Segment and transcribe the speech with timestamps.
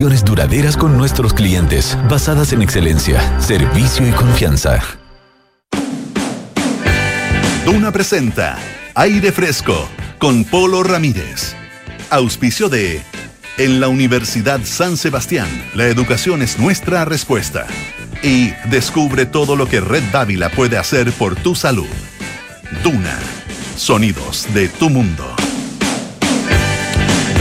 [0.00, 4.80] Duraderas con nuestros clientes, basadas en excelencia, servicio y confianza.
[7.64, 8.56] Duna presenta
[8.94, 9.88] Aire Fresco
[10.20, 11.56] con Polo Ramírez.
[12.10, 13.02] Auspicio de
[13.56, 17.66] En la Universidad San Sebastián, la educación es nuestra respuesta.
[18.22, 21.88] Y descubre todo lo que Red Dávila puede hacer por tu salud.
[22.84, 23.18] Duna,
[23.76, 25.34] sonidos de tu mundo.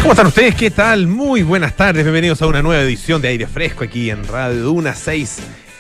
[0.08, 0.56] ¿Cómo están ustedes?
[0.56, 1.06] ¿Qué tal?
[1.06, 2.06] Muy buenas tardes.
[2.06, 5.40] Bienvenidos a una nueva edición de Aire Fresco aquí en Radio Duna 6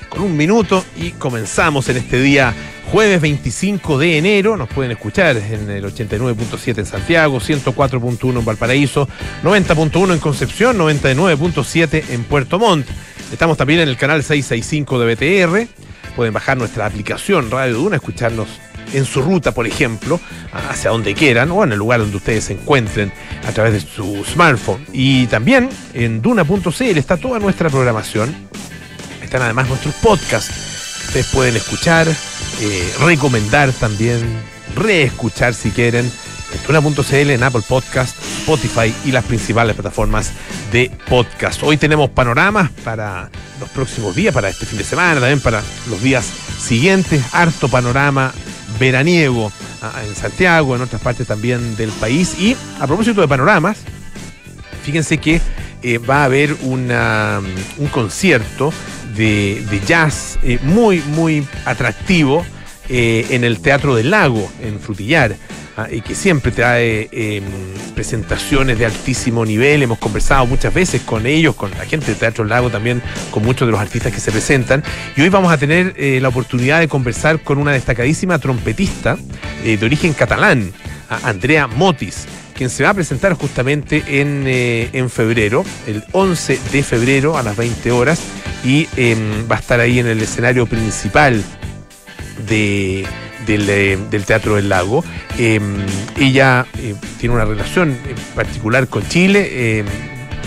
[0.09, 2.53] con un minuto y comenzamos en este día
[2.91, 4.57] jueves 25 de enero.
[4.57, 9.07] Nos pueden escuchar en el 89.7 en Santiago, 104.1 en Valparaíso,
[9.43, 12.85] 90.1 en Concepción, 99.7 en Puerto Montt.
[13.31, 15.67] Estamos también en el canal 665 de BTR.
[16.17, 18.49] Pueden bajar nuestra aplicación Radio Duna, escucharnos
[18.93, 20.19] en su ruta, por ejemplo,
[20.51, 23.11] hacia donde quieran o en el lugar donde ustedes se encuentren
[23.47, 24.85] a través de su smartphone.
[24.93, 28.33] Y también en duna.cl está toda nuestra programación.
[29.21, 31.05] Están además nuestros podcasts.
[31.07, 34.21] Ustedes pueden escuchar, eh, recomendar también,
[34.75, 36.11] reescuchar si quieren.
[36.53, 40.31] En duna.cl, en Apple Podcast, Spotify y las principales plataformas
[40.71, 41.61] de podcast.
[41.63, 46.01] Hoy tenemos panoramas para los próximos días, para este fin de semana, también para los
[46.01, 46.25] días
[46.57, 47.21] siguientes.
[47.33, 48.33] Harto panorama
[48.79, 49.51] veraniego
[50.05, 52.39] en Santiago, en otras partes también del país.
[52.39, 53.77] Y a propósito de panoramas,
[54.83, 55.41] fíjense que
[55.83, 57.39] eh, va a haber una,
[57.77, 58.73] un concierto
[59.15, 62.45] de, de jazz eh, muy, muy atractivo
[62.89, 65.35] eh, en el Teatro del Lago, en Frutillar.
[65.79, 67.39] Ah, y que siempre trae eh,
[67.93, 69.83] presentaciones de altísimo nivel.
[69.83, 72.99] Hemos conversado muchas veces con ellos, con la gente del Teatro Lago también,
[73.29, 74.83] con muchos de los artistas que se presentan.
[75.15, 79.19] Y hoy vamos a tener eh, la oportunidad de conversar con una destacadísima trompetista
[79.63, 80.71] eh, de origen catalán,
[81.23, 82.25] Andrea Motis
[82.55, 87.43] quien se va a presentar justamente en, eh, en, febrero, el 11 de febrero a
[87.43, 88.19] las 20 horas,
[88.65, 91.43] y em, va a estar ahí en el escenario principal
[92.49, 93.05] de,
[93.47, 95.03] del, eh, del, Teatro del Lago.
[95.37, 95.59] Eh,
[96.19, 97.97] ella eh, tiene una relación
[98.35, 99.83] particular con Chile,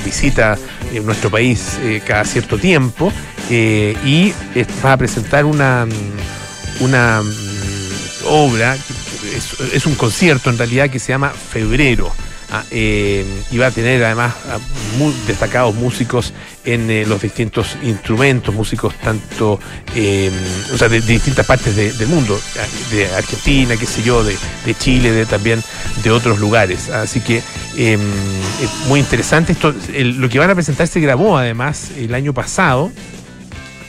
[0.05, 0.57] visita
[1.05, 3.13] nuestro país cada cierto tiempo
[3.51, 4.33] y
[4.85, 5.87] va a presentar una,
[6.81, 8.77] una mm, obra,
[9.75, 12.13] es, un concierto en realidad que se llama Febrero.
[12.53, 14.35] Ah, eh, y va a tener además
[14.99, 16.33] muy destacados músicos
[16.65, 19.59] en eh, los distintos instrumentos, músicos tanto,
[19.95, 20.31] eh,
[20.73, 22.39] o sea, de, distintas partes de, del mundo,
[22.91, 25.63] de Argentina, qué sé yo, de, de Chile, de también
[26.03, 26.91] de otros lugares.
[26.91, 27.43] Así que
[27.77, 27.99] es
[28.87, 29.53] muy interesante.
[29.53, 32.91] Esto, el, lo que van a presentar se grabó además el año pasado.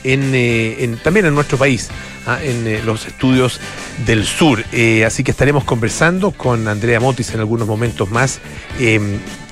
[0.03, 1.89] En, también en nuestro país,
[2.25, 2.39] ¿ah?
[2.41, 3.59] en eh, los estudios
[4.06, 4.63] del sur.
[4.72, 8.40] Eh, así que estaremos conversando con Andrea Motis en algunos momentos más.
[8.79, 9.00] Eh,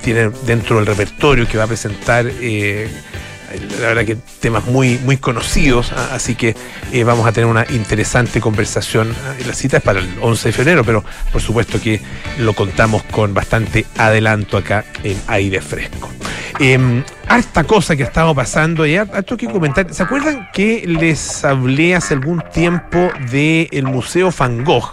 [0.02, 2.30] tiene dentro del repertorio que va a presentar
[3.80, 6.10] la verdad que temas muy, muy conocidos, ¿ah?
[6.12, 6.54] así que
[6.92, 9.14] eh, vamos a tener una interesante conversación.
[9.46, 12.00] La cita es para el 11 de febrero, pero por supuesto que
[12.38, 16.10] lo contamos con bastante adelanto acá en aire fresco.
[16.58, 19.92] Eh, harta cosa que ha estado pasando y harto que comentar.
[19.94, 24.92] ¿Se acuerdan que les hablé hace algún tiempo del Museo Van Gogh,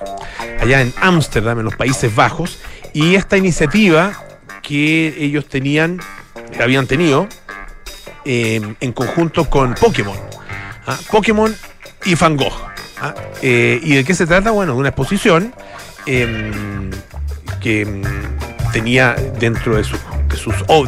[0.62, 2.60] allá en Ámsterdam, en los Países Bajos,
[2.94, 4.14] y esta iniciativa
[4.62, 6.00] que ellos tenían,
[6.62, 7.28] habían tenido,
[8.28, 10.18] eh, en conjunto con Pokémon.
[10.86, 10.98] ¿ah?
[11.10, 11.56] Pokémon
[12.06, 12.54] y Van Gogh.
[13.02, 13.16] ¿ah?
[13.42, 14.52] Eh, ¿Y de qué se trata?
[14.52, 15.54] Bueno, de una exposición
[16.06, 16.52] eh,
[17.62, 18.02] que
[18.74, 20.00] tenía dentro de sus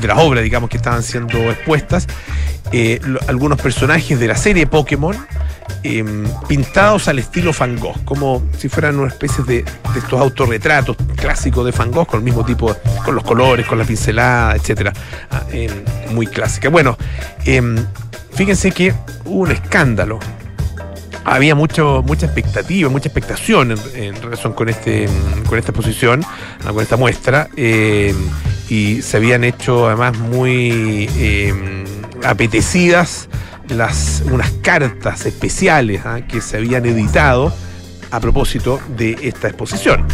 [0.01, 2.07] de las obras, digamos, que estaban siendo expuestas,
[2.71, 5.15] eh, algunos personajes de la serie Pokémon.
[5.81, 6.03] Eh,
[6.47, 9.63] pintados al estilo Van como si fueran una especie de,
[9.95, 12.75] estos autorretratos clásicos de Van con el mismo tipo,
[13.05, 14.91] con los colores, con la pincelada, etcétera,
[15.51, 15.69] eh,
[16.11, 16.69] muy clásica.
[16.69, 16.97] Bueno,
[17.45, 17.61] eh,
[18.33, 18.93] fíjense que
[19.23, 20.19] hubo un escándalo.
[21.23, 25.07] Había mucho, mucha expectativa, mucha expectación en, en relación con, este,
[25.47, 26.25] con esta exposición,
[26.65, 31.07] con esta muestra, y se habían hecho además muy
[32.23, 33.29] apetecidas
[33.69, 36.25] las, unas cartas especiales ¿eh?
[36.27, 37.53] que se habían editado
[38.11, 40.05] a propósito de esta exposición.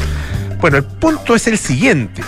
[0.60, 2.22] Bueno, el punto es el siguiente.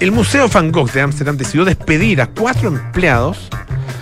[0.00, 3.48] El Museo Van Gogh de Ámsterdam decidió despedir a cuatro empleados,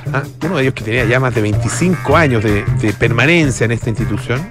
[0.06, 0.28] ¿eh?
[0.44, 4.50] uno de ellos que tenía ya más de 25 años de permanencia en esta institución,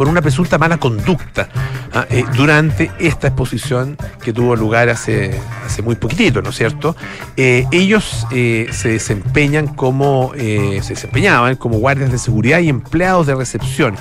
[0.00, 1.50] por una presunta mala conducta
[1.92, 2.06] ¿ah?
[2.08, 6.96] eh, durante esta exposición que tuvo lugar hace, hace muy poquitito, ¿no es cierto?
[7.36, 13.34] Eh, ellos eh, se desempeñan como, se desempeñaban como guardias de seguridad y empleados de
[13.34, 13.94] recepción.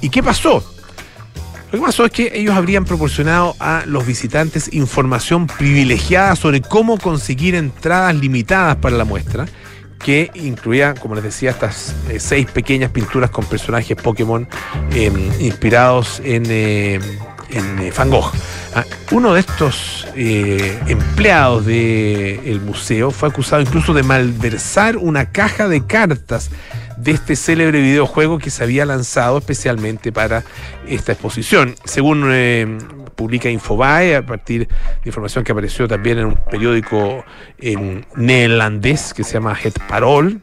[0.00, 0.62] ¿Y qué pasó?
[1.72, 6.96] Lo que pasó es que ellos habrían proporcionado a los visitantes información privilegiada sobre cómo
[6.96, 9.46] conseguir entradas limitadas para la muestra
[10.02, 14.48] que incluía, como les decía, estas eh, seis pequeñas pinturas con personajes Pokémon
[14.92, 17.02] em, inspirados en, em,
[17.50, 18.32] en Van Gogh.
[18.74, 25.84] Ah, uno de estos empleados del museo fue acusado incluso de malversar una caja de
[25.84, 26.50] cartas
[27.02, 30.44] de este célebre videojuego que se había lanzado especialmente para
[30.86, 31.74] esta exposición.
[31.84, 32.78] Según eh,
[33.20, 37.22] publica Infobae, a partir de información que apareció también en un periódico
[38.16, 40.40] neerlandés que se llama Het Parol,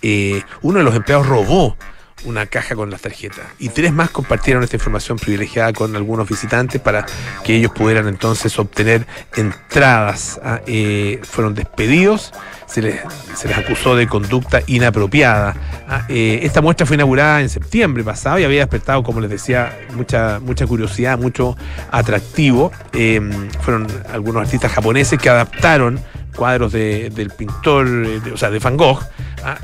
[0.00, 1.76] eh, uno de los empleados robó
[2.24, 3.44] una caja con las tarjetas.
[3.58, 7.06] Y tres más compartieron esta información privilegiada con algunos visitantes para
[7.44, 9.06] que ellos pudieran entonces obtener
[9.36, 10.40] entradas.
[10.42, 12.32] Ah, eh, fueron despedidos,
[12.66, 13.00] se les,
[13.34, 15.54] se les, acusó de conducta inapropiada.
[15.88, 19.78] Ah, eh, esta muestra fue inaugurada en septiembre pasado y había despertado, como les decía,
[19.94, 21.56] mucha, mucha curiosidad, mucho
[21.90, 22.72] atractivo.
[22.92, 23.20] Eh,
[23.62, 26.00] fueron algunos artistas japoneses que adaptaron
[26.38, 27.86] cuadros del pintor,
[28.32, 29.00] o sea, de Van Gogh,
[29.44, 29.58] ah,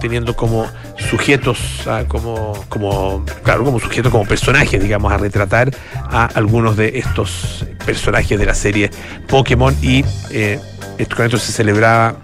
[0.00, 0.66] teniendo como
[1.08, 6.98] sujetos, ah, como, como, claro, como sujetos, como personajes, digamos, a retratar a algunos de
[6.98, 8.90] estos personajes de la serie
[9.28, 9.74] Pokémon.
[9.80, 10.58] Y eh,
[11.14, 12.16] con esto se celebraba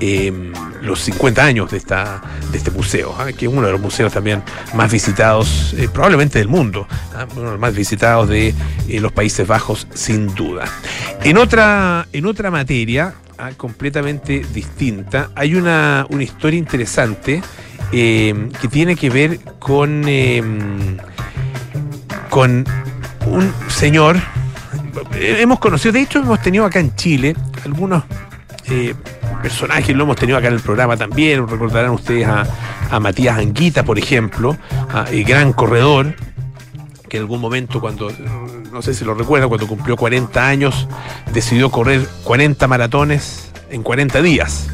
[0.00, 2.20] em, los 50 años de, esta,
[2.50, 3.32] de este museo, ¿ah?
[3.32, 4.42] que es uno de los museos también
[4.74, 7.26] más visitados, eh, probablemente del mundo, ¿ah?
[7.32, 8.54] uno de los más visitados de
[8.88, 10.64] eh, los Países Bajos, sin duda.
[11.22, 13.50] En otra, en otra materia, ¿ah?
[13.56, 17.42] completamente distinta, hay una, una historia interesante
[17.92, 20.96] em, que tiene que ver con, em,
[22.28, 22.64] con
[23.26, 24.16] un señor.
[25.14, 28.02] Hemos conocido, de hecho, hemos tenido acá en Chile algunos
[28.66, 28.94] eh,
[29.42, 32.46] personajes, lo hemos tenido acá en el programa también, recordarán ustedes a,
[33.00, 34.54] Matías Anguita, por ejemplo,
[35.10, 36.14] el gran corredor,
[37.08, 38.10] que en algún momento cuando,
[38.70, 40.86] no sé si lo recuerdan, cuando cumplió 40 años,
[41.32, 44.68] decidió correr 40 maratones en 40 días.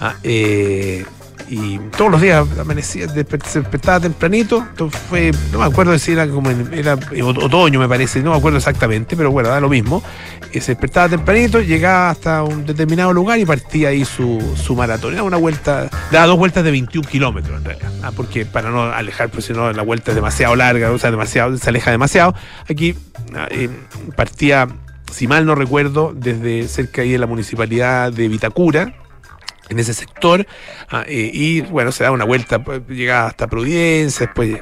[0.00, 1.04] Ah, eh,
[1.48, 3.24] y todos los días amanecía, se
[3.60, 4.66] despertaba tempranito,
[5.08, 8.58] fue, no me acuerdo si era como en, era otoño me parece, no me acuerdo
[8.58, 10.02] exactamente, pero bueno, da lo mismo.
[10.52, 15.14] se despertaba tempranito, llegaba hasta un determinado lugar y partía ahí su, su maratón.
[15.14, 18.84] Era una vuelta, daba dos vueltas de 21 kilómetros en realidad, ah, porque para no
[18.84, 22.34] alejar, pues si no la vuelta es demasiado larga, o sea, demasiado, se aleja demasiado.
[22.68, 22.96] Aquí
[23.34, 23.68] ah, eh,
[24.16, 24.68] partía,
[25.12, 28.94] si mal no recuerdo, desde cerca ahí de la municipalidad de Vitacura,
[29.68, 30.46] en ese sector
[30.90, 34.58] ah, y bueno, se da una vuelta, pues, llegaba hasta Providencia, después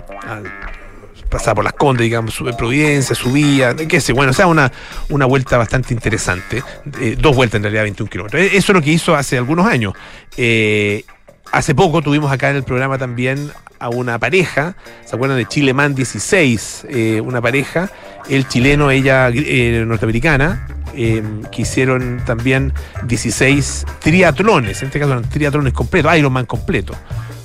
[1.32, 4.70] pasaba por las Condes, digamos, sube Providencia, subía, qué sé, bueno, o sea, una,
[5.08, 6.62] una vuelta bastante interesante,
[7.00, 8.42] eh, dos vueltas en realidad, 21 kilómetros.
[8.42, 9.94] E-, eso es lo que hizo hace algunos años.
[10.36, 11.04] Eh,
[11.50, 15.72] hace poco tuvimos acá en el programa también a una pareja, ¿se acuerdan de Chile
[15.72, 16.86] Man 16?
[16.90, 17.90] Eh, una pareja,
[18.28, 22.72] el chileno, ella norteamericana, Em, que hicieron también
[23.06, 26.94] 16 triatlones, en este caso eran triatlones completos, Ironman completo.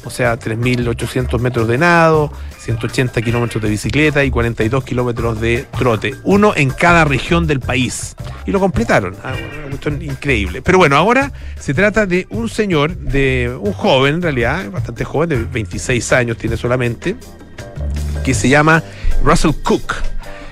[0.03, 6.15] O sea, 3.800 metros de nado, 180 kilómetros de bicicleta y 42 kilómetros de trote.
[6.23, 8.15] Uno en cada región del país.
[8.45, 9.15] Y lo completaron.
[9.23, 10.61] Ah, una cuestión increíble.
[10.61, 15.29] Pero bueno, ahora se trata de un señor, de un joven en realidad, bastante joven,
[15.29, 17.17] de 26 años tiene solamente,
[18.23, 18.83] que se llama
[19.23, 19.93] Russell Cook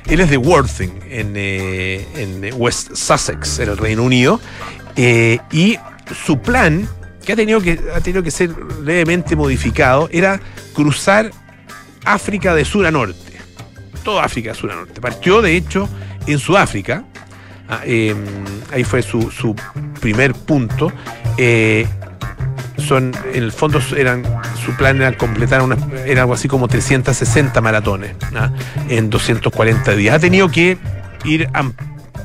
[0.07, 4.39] él es de Worthing, en, eh, West Sussex, en el Reino Unido.
[4.95, 5.77] Eh, y
[6.25, 6.87] su plan,
[7.25, 8.51] que ha tenido que, ha tenido que ser
[8.83, 10.39] levemente modificado, era
[10.73, 11.31] cruzar
[12.05, 13.33] África de sur a norte.
[14.03, 15.01] Toda África de sur a norte.
[15.01, 15.89] Partió, de hecho,
[16.27, 17.03] en Sudáfrica.
[17.67, 18.17] Ah, em,
[18.71, 19.55] ahí fue su, su
[19.99, 20.91] primer punto.
[21.37, 21.87] Eh,
[22.85, 24.23] son, en el fondo eran,
[24.63, 28.15] su plan era completar una, era algo así como 360 maratones
[28.89, 30.15] en 240 días.
[30.15, 30.77] Ha tenido que
[31.25, 31.49] ir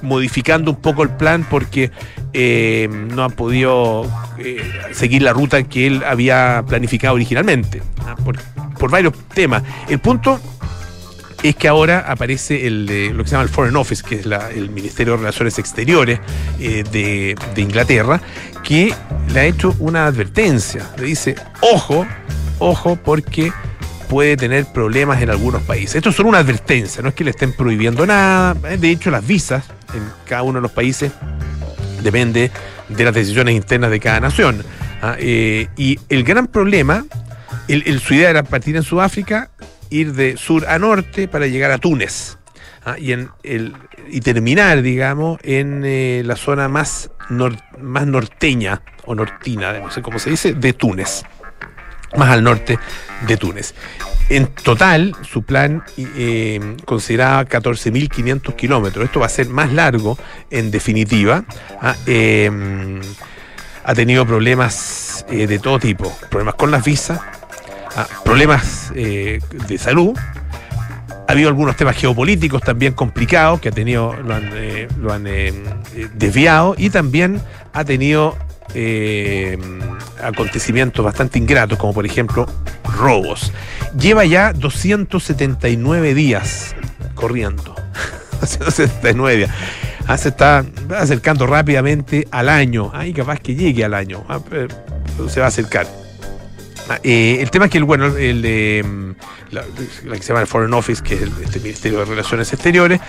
[0.02, 1.90] modificando un poco el plan porque
[2.32, 4.06] eh, no ha podido
[4.38, 4.62] eh,
[4.92, 7.82] seguir la ruta que él había planificado originalmente,
[8.24, 8.36] por,
[8.78, 9.62] por varios temas.
[9.88, 10.40] El punto
[11.42, 14.70] es que ahora aparece el, lo que se llama el Foreign Office, que es el
[14.70, 16.20] Ministerio de Relaciones Exteriores
[16.58, 18.20] eh, de, Inglaterra,
[18.62, 18.92] que
[19.32, 20.88] le ha hecho una advertencia.
[20.98, 22.06] Le dice, ojo,
[22.58, 23.52] ojo, porque
[24.08, 25.96] puede tener problemas en algunos países.
[25.96, 28.54] Esto es solo una advertencia, no es que le estén prohibiendo nada.
[28.54, 31.12] De hecho, las visas en cada uno de los países
[32.02, 32.50] depende
[32.88, 34.64] de las decisiones internas de cada nación.
[35.00, 35.14] ¿ah?
[35.18, 37.04] Eh, y el gran problema,
[37.68, 39.50] el, su idea era partir en Sudáfrica,
[39.90, 42.38] ir de sur a norte para llegar a Túnez.
[42.84, 42.96] ¿ah?
[42.98, 43.74] y, en el,
[44.08, 50.18] y terminar, digamos, en eh, la zona más, más norteña o nortina, no sé cómo
[50.18, 51.22] se dice, de Túnez,
[52.16, 52.78] más al norte
[53.26, 53.74] de Túnez.
[54.28, 59.04] En total, su plan eh, consideraba 14.500 kilómetros.
[59.04, 60.16] Esto va a ser más largo,
[60.50, 61.44] en definitiva.
[61.80, 61.96] ¿ah?
[62.06, 63.00] Em,
[63.82, 67.20] ha tenido problemas eh, de todo tipo, problemas con las visas,
[68.24, 70.16] problemas eh, de salud.
[71.28, 75.24] Ha habido algunos temas geopolíticos también complicados que ha tenido, lo han, eh, lo han
[76.14, 77.40] desviado y también
[77.72, 78.36] ha tenido
[80.22, 82.46] acontecimientos bastante ingratos, como por ejemplo
[82.98, 83.52] robos.
[83.98, 86.74] Lleva ya 279 días
[87.14, 87.74] corriendo.
[88.40, 89.50] 279 días.
[90.06, 90.64] Ah, se está
[90.96, 92.90] acercando rápidamente al año.
[92.92, 94.24] Ahí capaz que llegue al año.
[94.28, 94.40] Ah,
[95.28, 95.86] se va a acercar.
[96.90, 99.14] Ah, eh, el tema es que el, bueno, el, em,
[99.52, 101.30] la, que se llama el Foreign Office, que es el,
[101.62, 103.00] Ministerio de Relaciones Exteriores,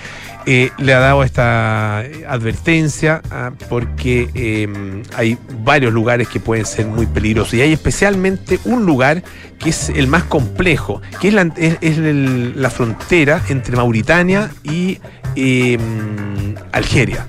[0.46, 3.22] eh, le ha dado esta advertencia
[3.70, 9.24] porque em, hay varios lugares que pueden ser muy peligrosos y hay especialmente un lugar
[9.60, 15.00] que es el más complejo, que es la, frontera entre Mauritania y
[15.36, 17.26] Em, Algeria.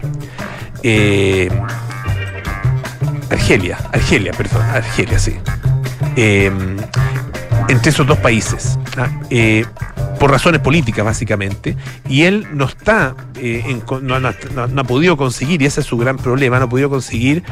[0.82, 1.48] Eh,
[3.30, 5.36] Argelia, Argelia, perdón, Argelia, sí.
[6.16, 6.76] Em,
[7.68, 8.78] entre esos dos países.
[8.96, 9.08] ¿ah?
[9.30, 9.64] Eh,
[10.18, 11.76] por razones políticas básicamente,
[12.08, 16.60] y él no está, eh, no, ha podido conseguir, y ese es su gran problema,
[16.60, 17.42] no ha podido conseguir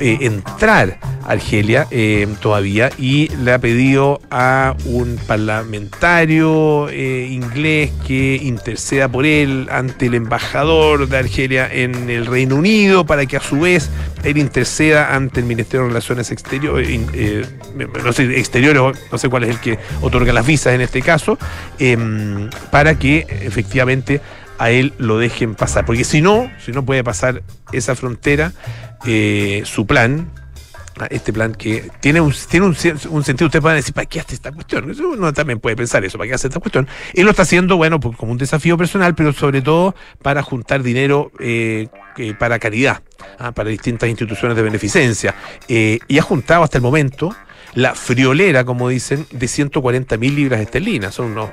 [0.00, 1.86] eh, entrar a Argelia
[2.40, 10.14] todavía, y le ha pedido a un parlamentario inglés que interceda por él ante el
[10.14, 13.90] embajador de Argelia en el Reino Unido, para que a su vez
[14.22, 17.00] él interceda ante el Ministerio de Relaciones Exteriores,
[18.02, 18.44] no sé,
[19.12, 21.38] no sé cuál es el que otorga las visas en este caso.
[21.78, 24.20] Em, para que efectivamente
[24.58, 25.84] a él lo dejen pasar.
[25.84, 27.42] Porque si no, si no puede pasar
[27.72, 28.52] esa frontera,
[29.06, 30.30] eh, su plan,
[30.98, 34.34] ah, este plan que tiene un, tiene un, sentido, ustedes pueden decir, ¿para qué hace
[34.34, 34.90] esta cuestión?
[34.90, 36.88] Uno también puede pensar eso, ¿para qué hace esta cuestión?
[37.14, 40.82] Él lo está haciendo, bueno, pues, como un desafío personal, pero sobre todo para juntar
[40.82, 43.02] dinero eh, eh, para caridad,
[43.38, 45.34] ah, para distintas instituciones de beneficencia.
[45.68, 47.34] y ha juntado hasta el momento
[47.74, 51.50] la friolera, como dicen, de 140 mil libras esterlinas, son unos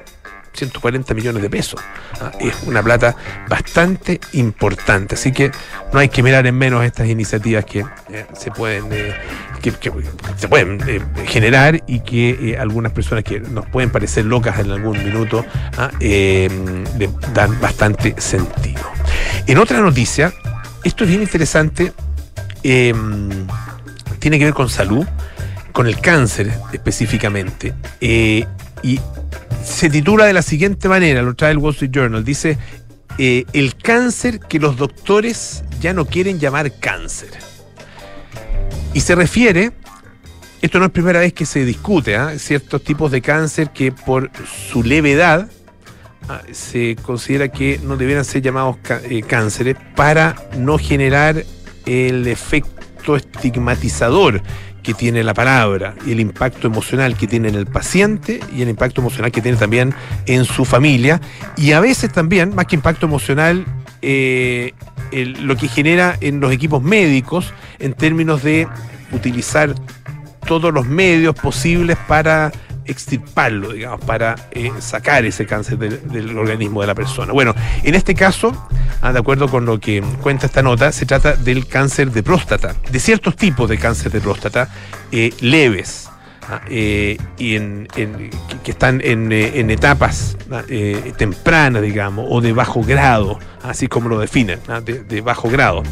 [0.54, 1.80] 140 millones de pesos.
[2.20, 3.16] Ah, es una plata
[3.48, 5.16] bastante importante.
[5.16, 5.52] Así que
[5.94, 9.14] no hay que mirar en menos estas iniciativas que eh, se pueden, eh,
[9.62, 9.72] que,
[10.36, 15.04] se pueden eh, generar y que algunas personas que nos pueden parecer locas en algún
[15.04, 15.46] minuto
[15.78, 15.92] ah,
[17.34, 18.82] dan bastante sentido.
[19.48, 20.34] En otra noticia,
[20.84, 21.94] esto es bien interesante,
[22.62, 25.06] tiene que ver con salud,
[25.72, 27.74] con el cáncer específicamente.
[28.02, 28.46] y
[29.64, 32.58] se titula de la siguiente manera, lo trae el Wall Street Journal, dice,
[33.18, 37.30] eh, el cáncer que los doctores ya no quieren llamar cáncer.
[38.94, 39.72] Y se refiere,
[40.62, 42.38] esto no es primera vez que se discute, ¿ah?
[42.38, 44.32] ciertos tipos de cáncer que por
[44.72, 45.50] su levedad
[46.28, 51.44] ah, se considera que no debieran ser llamados eh, cánceres para no generar
[51.86, 54.42] el efecto estigmatizador
[54.84, 58.70] que tiene la palabra y el impacto emocional que tiene en el paciente y el
[58.70, 59.94] impacto emocional que tiene también
[60.26, 61.22] en su familia.
[61.58, 63.66] Y a veces también, más que impacto emocional,
[64.02, 64.74] eh,
[65.12, 68.68] lo que genera en los equipos médicos en términos de
[69.12, 69.76] utilizar
[70.48, 72.52] todos los medios posibles para
[72.86, 77.34] extirparlo, digamos, para eh, sacar ese cáncer del, organismo de la persona.
[77.34, 78.68] Bueno, en este caso,
[79.02, 82.76] ah, de acuerdo con lo que cuenta esta nota, se trata del cáncer de próstata,
[82.90, 84.70] de ciertos tipos de cáncer de próstata
[85.12, 86.10] eh, leves.
[86.50, 87.88] Ah, eh, y en,
[88.64, 90.64] que están en, etapas ah,
[91.16, 95.84] tempranas, digamos, o de bajo grado, así como lo definen, de, bajo grado,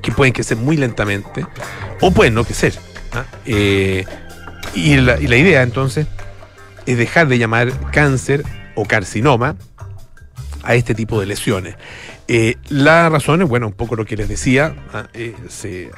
[0.00, 1.46] que pueden crecer muy lentamente
[2.00, 2.72] o pueden no crecer.
[4.74, 6.06] Y la, idea entonces
[6.86, 9.56] es dejar de llamar cáncer o carcinoma
[10.62, 11.76] a este tipo de lesiones.
[12.34, 15.90] Eh, la razón es, bueno, un poco lo que les decía, ah, eh, se,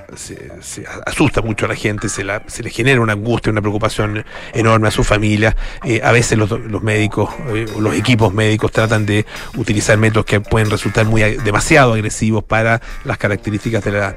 [1.07, 4.91] asusta mucho a la gente, se, se le genera una angustia, una preocupación enorme a
[4.91, 5.55] su familia.
[5.85, 6.51] Eh, a veces los,
[6.83, 7.31] médicos,
[7.79, 9.25] los equipos médicos tratan de
[9.57, 14.17] utilizar métodos que pueden resultar muy demasiado agresivos para las características de la,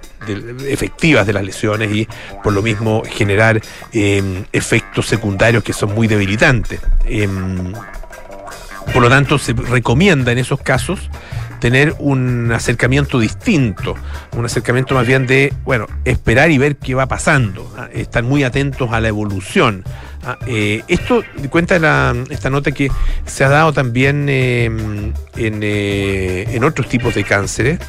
[0.68, 2.08] efectivas de las lesiones y
[2.44, 3.62] por lo mismo generar
[3.94, 6.80] efectos secundarios que son muy debilitantes.
[7.06, 7.74] Em,
[8.92, 11.12] por lo tanto, se recomienda en esos casos
[11.60, 13.96] tener un acercamiento distinto,
[14.36, 17.88] un acercamiento más bien de, bueno, esperar y ver qué va pasando, ¿ah?
[17.94, 19.84] estar muy atentos a la evolución.
[20.28, 20.38] ¿Ah?
[20.46, 21.78] Eh, esto cuenta
[22.30, 22.92] esta nota que
[23.26, 27.80] se ha dado también em, en, eh, en, otros tipos de cánceres,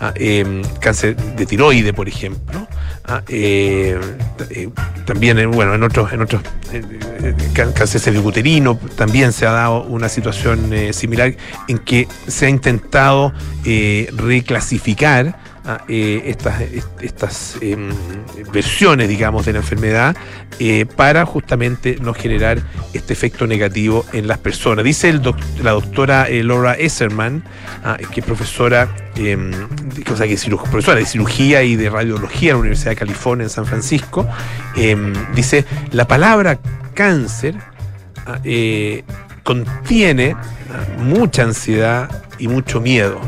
[0.00, 0.12] ¿ah?
[0.14, 2.66] em, cáncer de tiroide, por ejemplo,
[3.28, 3.98] eh,
[5.04, 6.42] también bueno, en otros, en otros
[7.54, 11.34] cáncer cervicuterino también se ha dado una situación similar
[11.66, 13.32] en que se ha intentado
[14.16, 15.38] reclasificar
[15.68, 16.62] ah, eh, estas,
[17.00, 17.90] estas em,
[18.52, 20.16] versiones, digamos, de la enfermedad
[20.58, 22.58] eh, para justamente no generar
[22.94, 24.84] este efecto negativo en las personas.
[24.84, 25.12] Dice
[25.62, 27.44] la doctora eh, Laura Esserman,
[27.84, 32.60] ah, que es profesora, em, o que es de cirugía y de radiología en la
[32.60, 34.26] Universidad de California en San Francisco,
[34.74, 36.58] em, dice, la palabra
[36.94, 37.54] cáncer
[38.26, 38.40] ah,
[39.44, 40.34] contiene
[40.98, 43.20] mucha ansiedad y mucho miedo.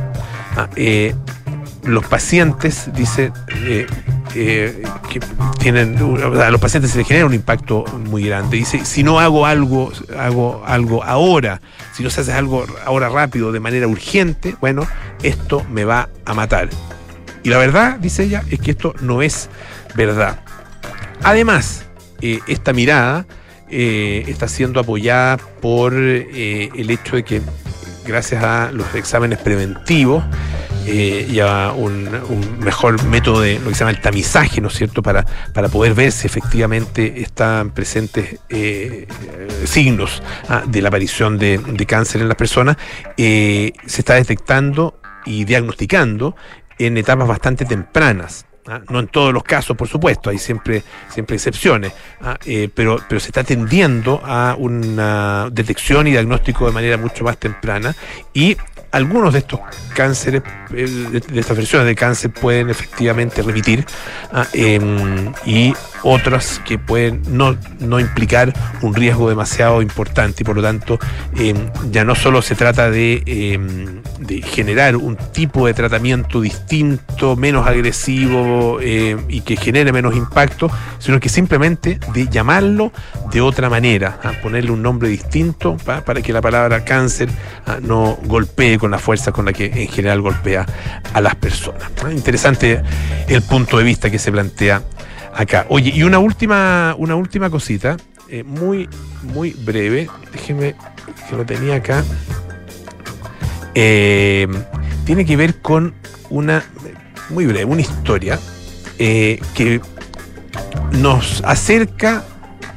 [1.90, 3.32] Los pacientes, dice,
[3.64, 3.86] eh,
[4.34, 5.20] eh, que
[5.58, 8.56] tienen, a los pacientes se les genera un impacto muy grande.
[8.56, 11.60] Dice, si no hago algo, hago algo ahora,
[11.92, 14.86] si no se hace algo ahora rápido, de manera urgente, bueno,
[15.22, 16.68] esto me va a matar.
[17.42, 19.48] Y la verdad, dice ella, es que esto no es
[19.94, 20.40] verdad.
[21.22, 21.86] Además,
[22.20, 23.26] esta mirada
[23.68, 27.42] está siendo apoyada por el hecho de que
[28.04, 30.22] gracias a los exámenes preventivos
[30.86, 32.08] eh, y a un,
[32.58, 35.94] mejor método de lo que se llama el tamizaje, ¿no es cierto?, para, para poder
[35.94, 39.06] ver si efectivamente están presentes eh,
[39.64, 42.76] signos ah, de la aparición de, cáncer en las personas,
[43.16, 46.34] eh, se está detectando y diagnosticando
[46.78, 48.46] en etapas bastante tempranas.
[48.66, 48.80] ¿ah?
[48.88, 52.38] no en todos los casos, por supuesto, hay siempre, siempre excepciones, ¿ah?
[52.74, 57.94] pero, pero se está tendiendo a una detección y diagnóstico de manera mucho más temprana
[58.32, 58.56] y
[58.92, 59.60] algunos de estos
[59.94, 60.42] cánceres,
[60.72, 63.84] eh, de estas versiones de cáncer pueden efectivamente remitir
[64.32, 68.52] ah, em, y otras que pueden no, no, implicar
[68.82, 70.98] un riesgo demasiado importante y por lo tanto
[71.36, 71.56] em,
[71.90, 77.66] ya no solo se trata de, em, de, generar un tipo de tratamiento distinto, menos
[77.66, 82.92] agresivo y que genere menos impacto, sino que simplemente de llamarlo
[83.30, 84.32] de otra manera, ¿ah?
[84.42, 87.28] ponerle un nombre distinto para que la palabra cáncer
[87.66, 87.78] ¿ah?
[87.80, 90.66] no golpee con la fuerza con la que en general golpea
[91.12, 91.90] a las personas.
[92.10, 92.82] Interesante
[93.28, 94.82] el punto de vista que se plantea
[95.34, 95.66] acá.
[95.68, 97.96] Oye, y una última, una última cosita,
[98.28, 98.88] eh, muy,
[99.22, 100.74] muy breve, déjeme
[101.28, 102.04] que lo tenía acá.
[103.74, 104.46] Eh,
[105.04, 105.94] tiene que ver con
[106.28, 106.62] una,
[107.28, 108.38] muy breve, una historia
[108.98, 109.80] eh, que
[110.92, 112.24] nos acerca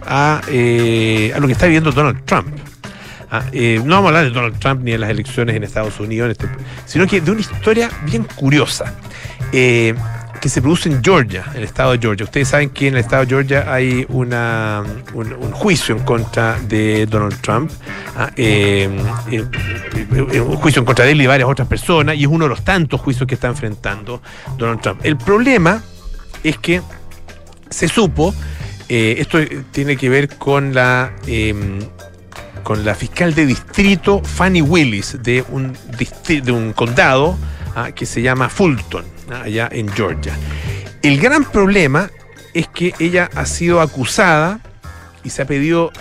[0.05, 2.47] a, a lo que está viviendo Donald Trump.
[3.29, 6.29] Ah, no vamos a hablar de Donald Trump ni de las elecciones en Estados Unidos,
[6.29, 6.47] este,
[6.85, 8.93] sino que de una historia bien curiosa
[10.43, 12.25] que se produce en Georgia, en el estado de Georgia.
[12.25, 14.29] Ustedes saben que en el estado de Georgia hay un,
[15.53, 17.71] juicio en contra de Donald Trump,
[18.17, 18.89] ah, eh,
[19.31, 19.45] eh,
[20.33, 22.49] eh, un juicio en contra de él y varias otras personas, y es uno de
[22.49, 24.21] los tantos juicios que está enfrentando
[24.57, 24.99] Donald Trump.
[25.05, 25.81] El problema
[26.43, 26.81] es que
[27.69, 28.35] se supo,
[28.89, 29.39] esto
[29.71, 31.79] tiene que ver con la em,
[32.63, 35.71] con la fiscal de distrito Fanny Willis de un,
[36.27, 37.37] de un condado
[37.77, 40.35] ah, que se llama Fulton allá en Georgia.
[41.01, 42.09] El gran problema
[42.53, 44.59] es que ella ha sido acusada
[45.23, 45.91] y se ha pedido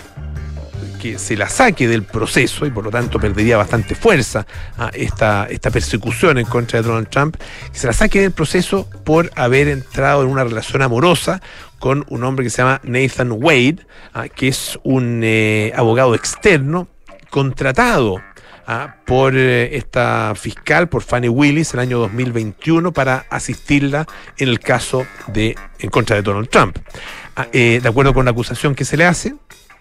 [1.01, 4.45] que se la saque del proceso y por lo tanto perdería bastante fuerza
[4.93, 7.35] esta, esta persecución en contra de Donald Trump,
[7.73, 11.41] que se la saque del proceso por haber entrado en una relación amorosa
[11.77, 16.87] con un hombre que se llama Nathan Wade, ah, que es un eh, abogado externo
[17.29, 18.21] contratado
[18.65, 24.59] Ah, por eh, esta fiscal, por Fanny Willis, el año 2021, para asistirla en el
[24.59, 26.77] caso de en contra de Donald Trump.
[27.35, 29.35] Ah, eh, de acuerdo con la acusación que se le hace,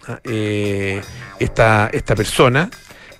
[0.08, 1.00] ah, eh,
[1.38, 2.70] esta, esta persona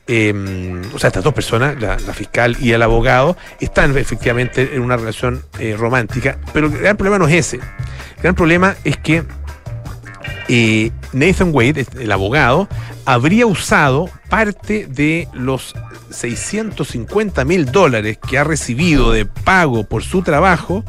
[0.09, 4.97] em, o sea, estas dos personas, la, fiscal y el abogado, están efectivamente en una
[4.97, 5.45] relación
[5.79, 7.57] romántica, pero el gran problema no es ese.
[8.17, 9.23] El gran problema es que
[11.13, 12.69] Nathan Wade, el abogado,
[13.05, 15.75] habría usado parte de los
[16.09, 20.85] 650 mil dólares que ha recibido de pago por su trabajo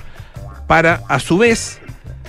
[0.66, 1.82] para, a su vez,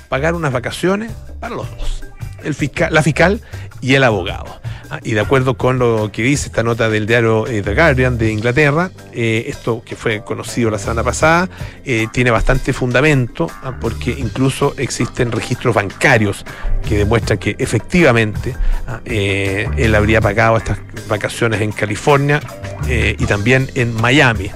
[0.09, 2.04] pagar unas vacaciones para los dos,
[2.45, 3.41] el fiscal, la fiscal
[3.81, 4.61] y el abogado.
[4.91, 8.19] Ah, y de acuerdo con lo que dice esta nota del diario eh, The Guardian
[8.19, 11.49] de Inglaterra, eh, esto que fue conocido la semana pasada
[11.85, 16.45] eh, tiene bastante fundamento ah, porque incluso existen registros bancarios
[16.87, 18.55] que demuestran que efectivamente
[18.87, 20.79] ah, él habría pagado estas
[21.09, 22.41] vacaciones en California
[22.87, 24.51] y también en Miami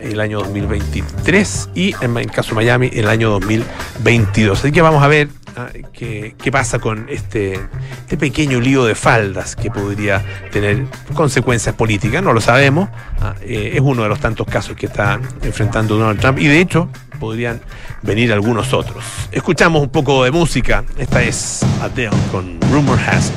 [0.00, 4.58] el año 2023 y en, en caso de Miami el año 2022.
[4.58, 7.54] Así que vamos a ver Ah, ¿Qué, pasa con este,
[8.02, 12.22] este, pequeño lío de faldas que podría tener consecuencias políticas?
[12.22, 12.88] No lo sabemos.
[13.20, 16.60] Ah, eh, es uno de los tantos casos que está enfrentando Donald Trump y de
[16.60, 17.60] hecho podrían
[18.02, 19.02] venir algunos otros.
[19.32, 20.84] Escuchamos un poco de música.
[20.96, 23.32] Esta es Adele con Rumor Has.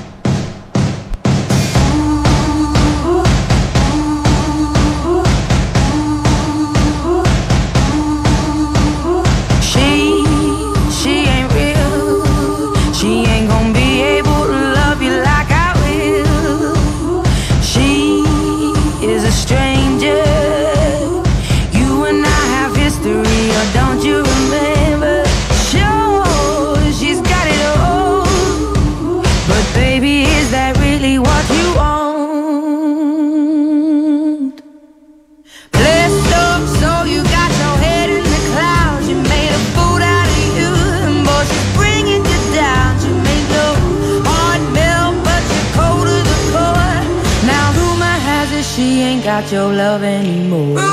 [49.51, 50.90] Your love anymore.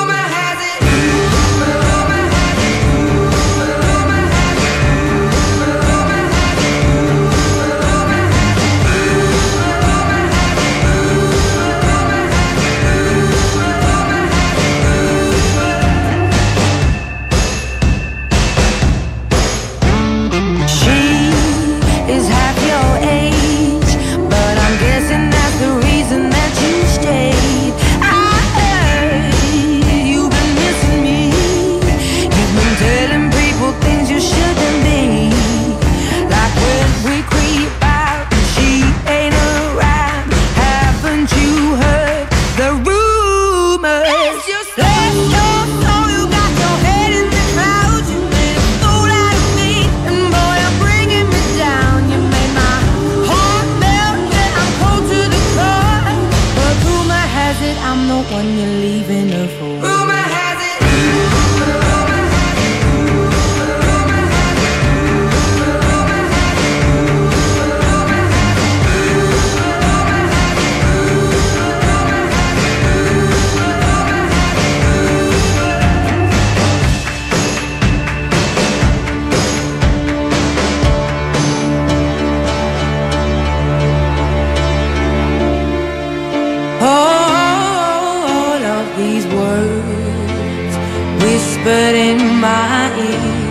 [89.37, 90.75] Words
[91.23, 93.49] whispered in my ear.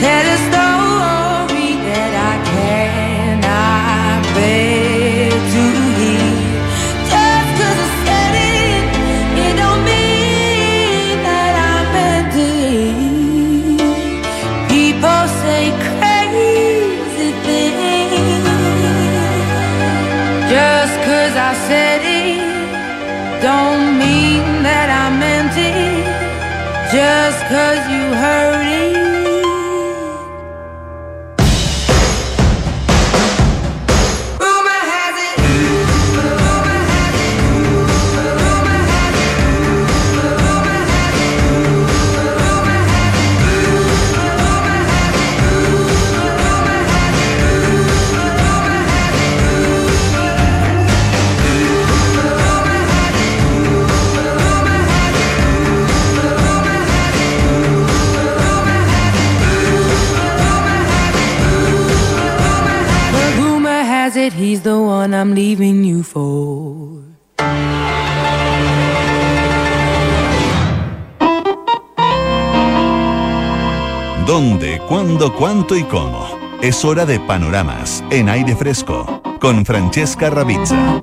[0.00, 0.59] Tell a
[64.50, 67.04] has it he's the one I'm leaving you for.
[74.26, 76.28] ¿Dónde, cuándo, cuánto y cómo?
[76.62, 81.02] Es hora de panoramas en aire fresco con Francesca Ravizza.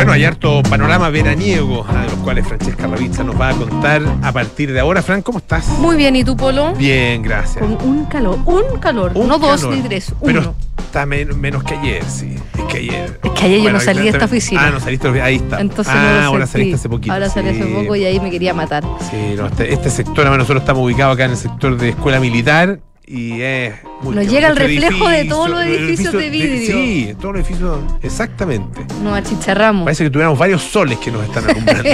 [0.00, 4.32] Bueno, hay harto panorama veraniego, a los cuales Francesca Ravizza nos va a contar a
[4.32, 5.02] partir de ahora.
[5.02, 5.68] Fran, ¿cómo estás?
[5.78, 6.72] Muy bien, ¿y tú, Polo?
[6.72, 7.62] Bien, gracias.
[7.62, 11.74] Con un calor, un calor, Un no dos ni tres, Pero está men- menos que
[11.74, 12.34] ayer, sí.
[12.56, 13.20] Es que ayer.
[13.22, 14.68] Es que ayer yo no salí de esta oficina.
[14.68, 15.60] Ah, no saliste, ahí está.
[15.60, 17.12] Entonces ah, no ahora saliste hace poquito.
[17.12, 17.70] Ahora salí hace sí.
[17.74, 18.82] poco y ahí me quería matar.
[19.10, 22.20] Sí, no, este, este sector, además, nosotros estamos ubicados acá en el sector de escuela
[22.20, 26.72] militar y es Nos llega el reflejo de todos los edificios de vidrio.
[26.72, 28.86] sí, todos los edificios, exactamente.
[29.02, 29.84] Nos achicharramos.
[29.84, 31.90] Parece que tuviéramos varios soles que nos están alumbrando.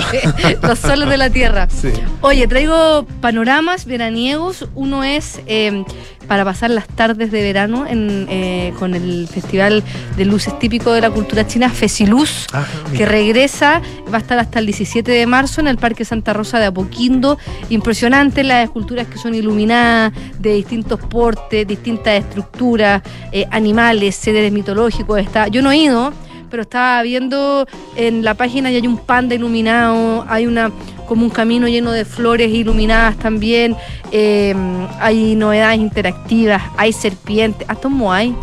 [0.63, 1.69] Los soles de la tierra.
[1.71, 1.89] sí.
[2.21, 4.69] Oye, traigo panoramas veraniegos.
[4.75, 5.85] Uno es eh,
[6.27, 9.83] para pasar las tardes de verano en, eh, con el Festival
[10.17, 12.47] de Luces típico de la cultura china, Fesiluz.
[12.53, 12.65] Ah,
[12.97, 13.81] que regresa,
[14.13, 17.39] va a estar hasta el 17 de marzo en el Parque Santa Rosa de Apoquindo.
[17.69, 21.67] Impresionante las esculturas que son iluminadas, de distintos portes,
[21.97, 25.19] distintas estructuras, eh, animales, seres mitológicos.
[25.19, 26.13] Está, yo no he ido,
[26.51, 30.71] pero estaba viendo en la página y hay un panda iluminado, hay una
[31.07, 33.77] como un camino lleno de flores iluminadas también,
[34.11, 34.55] eh,
[34.99, 38.35] hay novedades interactivas, hay serpientes, hasta un moai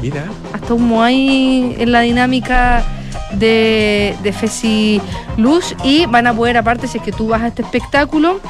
[0.00, 0.24] Mira.
[0.52, 2.82] hasta un Moai en la dinámica
[3.32, 5.00] de, de Fesi
[5.36, 8.40] Luz y van a poder, aparte, si es que tú vas a este espectáculo,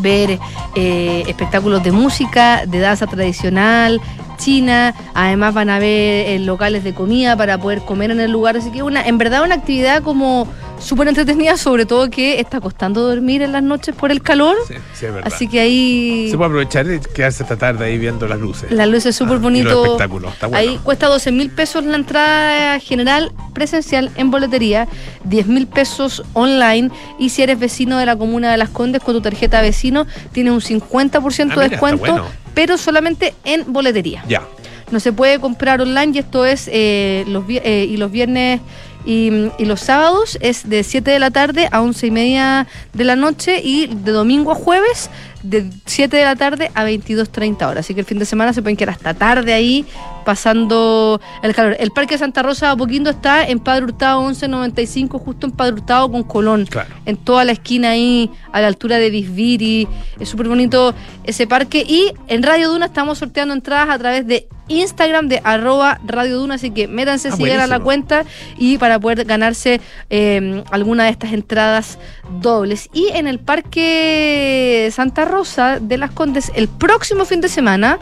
[0.00, 0.38] ver
[0.74, 4.00] eh, espectáculos de música, de danza tradicional
[4.36, 8.56] china, además van a ver eh, locales de comida para poder comer en el lugar,
[8.56, 10.46] así que una, en verdad una actividad como
[10.78, 14.74] súper entretenida, sobre todo que está costando dormir en las noches por el calor, Sí,
[14.94, 15.32] sí, es verdad.
[15.32, 18.70] así que ahí Se puede aprovechar de quedarse esta tarde ahí viendo las luces.
[18.70, 19.68] la luz es súper Ah, y bonito.
[19.70, 20.58] los espectáculos, está bueno.
[20.70, 24.86] Ahí cuesta 12 mil pesos la entrada general presencial en boletería,
[25.24, 29.14] 10 mil pesos online y si eres vecino de la comuna de Las Condes con
[29.14, 32.24] tu tarjeta vecino tienes un 50% Ah, de descuento, bueno.
[32.54, 34.22] pero solamente en boletería.
[34.28, 34.42] Ya.
[34.90, 38.60] No se puede comprar online y esto es eh, los vi- eh, y los viernes
[39.06, 43.16] Y, los sábados es de 7 de la tarde a 11 y media de la
[43.16, 45.10] noche y de domingo a jueves
[45.50, 47.84] de 7 de la tarde a 22.30 horas.
[47.84, 49.86] Así que el fin de semana se pueden quedar hasta tarde ahí
[50.24, 51.76] pasando el calor.
[51.78, 56.10] El Parque Santa Rosa de Apoquindo está en Padre Hurtado 1195, justo en Padre Hurtado
[56.10, 56.66] con Colón.
[56.66, 56.94] Claro.
[57.04, 59.86] En toda la esquina ahí, a la altura de Bisbiri.
[60.18, 61.84] Es súper bonito ese parque.
[61.86, 66.56] Y en Radio Duna estamos sorteando entradas a través de Instagram de arroba Radio Duna,
[66.56, 68.24] así que métanse, Ah, sigan a la cuenta
[68.58, 69.80] y para poder ganarse
[70.10, 71.98] eh, alguna de estas entradas
[72.40, 72.88] dobles.
[72.92, 75.35] Y en el Parque Santa Rosa
[75.80, 77.98] de las Condes, el próximo fin de semana.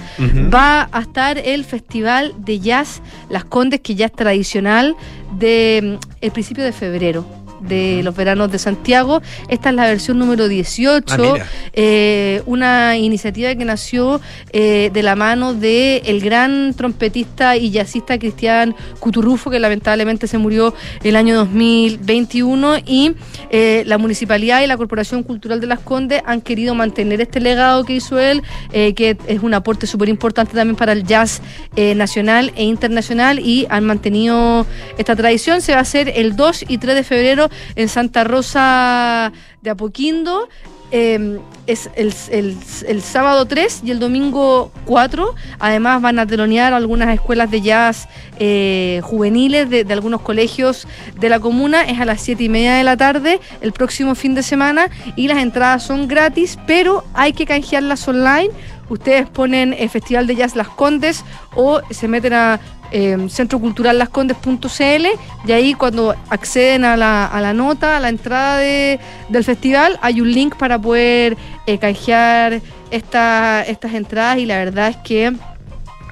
[0.53, 4.95] Va a estar el Festival de Jazz Las Condes, que ya es tradicional,
[5.39, 9.23] de mm, el principio de febrero de los veranos de Santiago.
[9.49, 14.21] Esta es la versión número 18, Ah, eh, una iniciativa que nació
[14.53, 20.39] eh, de la mano de el gran trompetista y jazzista Cristian Cuturrufo, que lamentablemente se
[20.39, 23.15] murió el año 2021, y
[23.51, 27.85] eh, la Municipalidad y la Corporación Cultural de Las Condes han querido mantener este legado
[27.85, 31.41] que hizo él, que es un aporte súper importante también para el jazz
[31.77, 34.67] nacional e internacional, y han mantenido
[34.99, 35.61] esta tradición.
[35.61, 37.44] Se va a hacer el 2 y 3 de febrero
[37.77, 40.49] en Santa Rosa de Apoquindo.
[40.91, 45.35] Eh, es el, el- el sábado 3 y el domingo 4.
[45.59, 48.07] Además van a telonear algunas escuelas de jazz
[48.39, 50.87] eh, juveniles de, de algunos colegios
[51.19, 51.83] de la comuna.
[51.83, 55.27] Es a las 7 y media de la tarde el próximo fin de semana y
[55.27, 58.51] las entradas son gratis, pero hay que canjearlas online.
[58.89, 62.61] Ustedes ponen eh, Festival de Jazz Las Condes o se meten a
[62.93, 65.07] eh, centroculturallascondes.cl
[65.47, 69.99] y ahí cuando acceden a la, a la nota, a la entrada de- del festival,
[70.03, 75.33] hay un link para poder eh, canjear esta- estas entradas y la verdad es que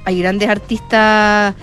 [0.05, 1.55] hay grandes artistas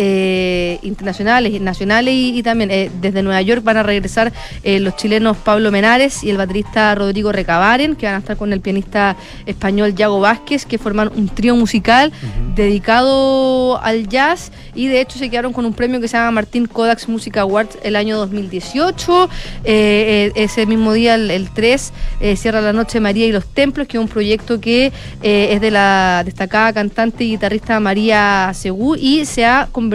[0.00, 4.32] eh, internacionales y nacionales y, y también eh, desde Nueva York van a regresar
[4.62, 8.52] eh, los chilenos Pablo Menares y el baterista Rodrigo Recabaren, que van a estar con
[8.52, 12.12] el pianista español Yago Vázquez, que forman un trío musical
[12.54, 16.66] dedicado al jazz y de hecho se quedaron con un premio que se llama Martín
[16.66, 19.28] Kodaks Music Awards el año 2018.
[19.64, 23.88] Eh, ese mismo día, el, el 3, eh, cierra la noche María y los Templos,
[23.88, 29.24] que es un proyecto que es de la destacada cantante y guitarrista María Segú y
[29.24, 29.87] se ha convertido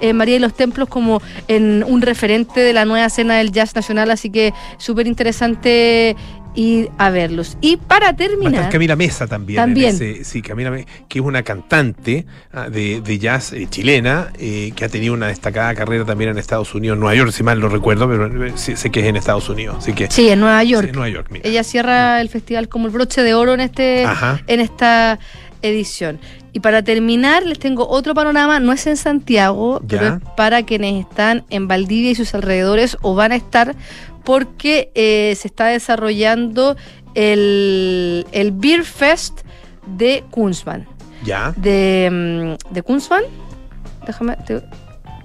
[0.00, 3.74] eh, María y los Templos como en un referente de la nueva escena del jazz
[3.74, 6.16] nacional, así que súper interesante
[6.58, 7.58] ir a verlos.
[7.60, 8.70] Y para Va a estar terminar...
[8.70, 9.56] Camila Mesa también.
[9.58, 9.90] También.
[9.94, 14.72] ese- sí, Camila Me- que es una cantante ah, de, de jazz eh, chilena, eh,
[14.74, 17.68] que ha tenido una destacada carrera también en Estados Unidos, Nueva York, si mal no
[17.68, 19.76] recuerdo, pero eh, sé que es en Estados Unidos.
[19.80, 20.10] Así que.
[20.10, 20.84] Sí, en Nueva York.
[20.84, 21.46] Sí, en Nueva York, mira.
[21.46, 24.40] Ella cierra el festival como el broche de oro en este Ajá.
[24.46, 25.18] en esta
[25.68, 26.18] edición.
[26.52, 29.86] Y para terminar, les tengo otro panorama, no es en Santiago, Ya.
[29.88, 33.74] pero es para quienes están en Valdivia y sus alrededores o van a estar,
[34.24, 36.76] porque eh, se está desarrollando
[37.14, 39.40] el, el Beer Fest
[39.86, 40.86] de Kunzman.
[41.24, 41.52] Ya.
[41.56, 43.22] De, mm, de Kunzman,
[44.06, 44.36] déjame...
[44.46, 44.62] te-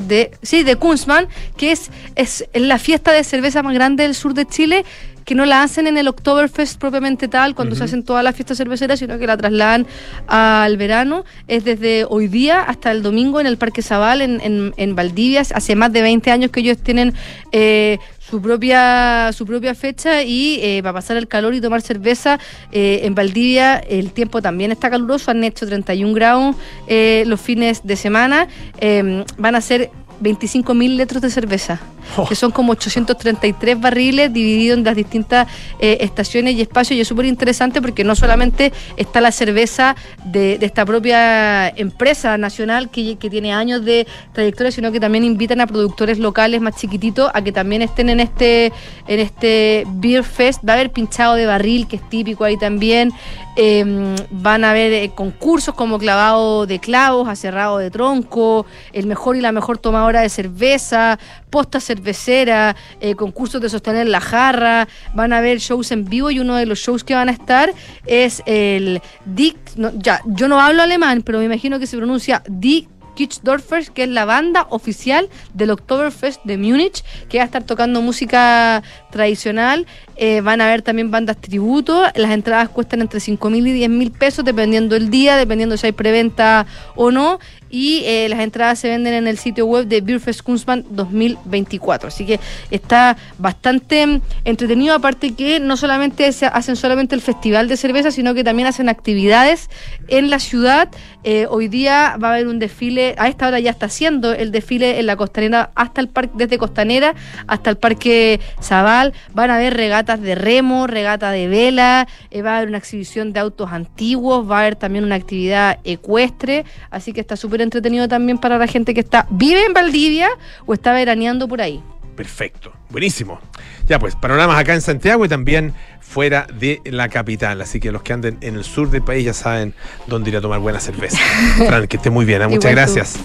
[0.08, 1.28] de, sí, de Kunzman,
[1.58, 4.84] que es, es la fiesta de cerveza más grande del sur de Chile,
[5.32, 8.58] que no la hacen en el Oktoberfest propiamente tal, cuando se hacen todas las fiestas
[8.58, 9.88] cerveceras, sino que la trasladan
[10.28, 11.24] al verano.
[11.48, 15.40] Es desde hoy día hasta el domingo en el Parque Zabal, en, en, en Valdivia.
[15.40, 17.14] Hace más de 20 años que ellos tienen
[17.54, 22.38] eh, su propia su propia fecha y eh, para pasar el calor y tomar cerveza
[22.72, 26.56] eh, en Valdivia el tiempo también está caluroso han hecho 31 grados
[26.88, 28.48] eh, los fines de semana
[28.80, 29.90] Eh, van a ser
[30.22, 31.80] 25 mil litros de cerveza,
[32.18, 32.28] Oh.
[32.28, 35.48] que son como 833 barriles divididos en las distintas
[35.80, 36.98] eh, estaciones y espacios.
[36.98, 42.90] Y es súper interesante porque no solamente está la cerveza de, esta propia empresa nacional
[42.90, 47.42] que, tiene años de trayectoria, sino que también invitan a productores locales más chiquititos a
[47.42, 48.74] que también estén en este,
[49.08, 50.62] en este Beer Fest.
[50.68, 53.14] Va a haber pinchado de barril, que es típico ahí también.
[53.58, 59.36] Eh, van a haber eh, concursos como clavado de clavos, aserrado de tronco, el mejor
[59.36, 61.20] y la mejor tomadora de cerveza,
[61.52, 66.40] posta cervecera, eh, concursos de sostener la jarra, van a haber shows en vivo y
[66.40, 67.72] uno de los shows que van a estar
[68.08, 69.58] es el Dick,
[69.98, 74.10] ya, yo no hablo alemán, pero me imagino que se pronuncia Dick Kitschdorfer, que es
[74.10, 79.86] la banda oficial del Oktoberfest de Múnich, que va a estar tocando música tradicional.
[80.16, 82.04] Eh, van a haber también bandas tributo.
[82.16, 85.88] Las entradas cuestan entre 5 mil y 10 mil pesos, dependiendo el día, dependiendo si
[85.88, 87.40] hay preventa o no.
[87.72, 92.10] Y eh, las entradas se venden en el sitio web de Beerfest Kunstmann 2024.
[92.10, 97.68] Así que está bastante mm, entretenido, aparte que no solamente se hacen solamente el festival
[97.68, 99.70] de cerveza, sino que también hacen actividades
[100.08, 100.90] en la ciudad.
[101.24, 104.52] Eh, hoy día va a haber un desfile a esta hora ya está haciendo el
[104.52, 107.14] desfile en la costanera hasta el parque, desde Costanera
[107.48, 109.14] hasta el Parque Zabal.
[109.34, 113.34] Van a haber regatas de remo, regata de vela, eh, va a haber una exhibición
[113.34, 118.08] de autos antiguos, va a haber también una actividad ecuestre, así que está súper entretenido
[118.08, 120.30] también para la gente que está, vive en Valdivia
[120.66, 121.84] o está veraneando por ahí.
[122.16, 123.40] Perfecto, buenísimo.
[123.88, 127.62] Ya pues, panoramas acá en Santiago y también fuera de la capital.
[127.62, 129.74] Así que los que anden en el sur del país ya saben
[130.08, 131.18] dónde ir a tomar buena cerveza.
[131.58, 132.48] Fran, que esté muy bien, ¿eh?
[132.48, 133.20] muchas Igual tú.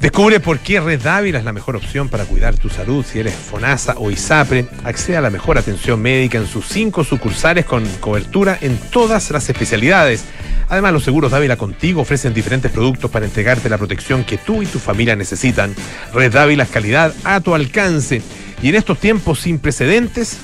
[0.00, 3.04] Descubre por qué Red Dávila es la mejor opción para cuidar tu salud.
[3.04, 7.64] Si eres FONASA o ISAPRE, accede a la mejor atención médica en sus cinco sucursales
[7.64, 10.24] con cobertura en todas las especialidades.
[10.68, 14.66] Además, los seguros Dávila Contigo ofrecen diferentes productos para entregarte la protección que tú y
[14.66, 15.74] tu familia necesitan.
[16.12, 18.20] Red Dávila es calidad a tu alcance.
[18.62, 20.38] Y en estos tiempos sin precedentes,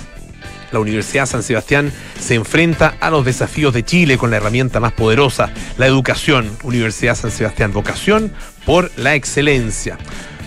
[0.73, 4.93] la Universidad San Sebastián se enfrenta a los desafíos de Chile con la herramienta más
[4.93, 6.51] poderosa, la educación.
[6.63, 8.33] Universidad San Sebastián, vocación
[8.65, 9.99] por la excelencia.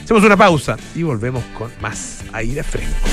[0.04, 3.08] Hacemos una pausa y volvemos con más aire fresco.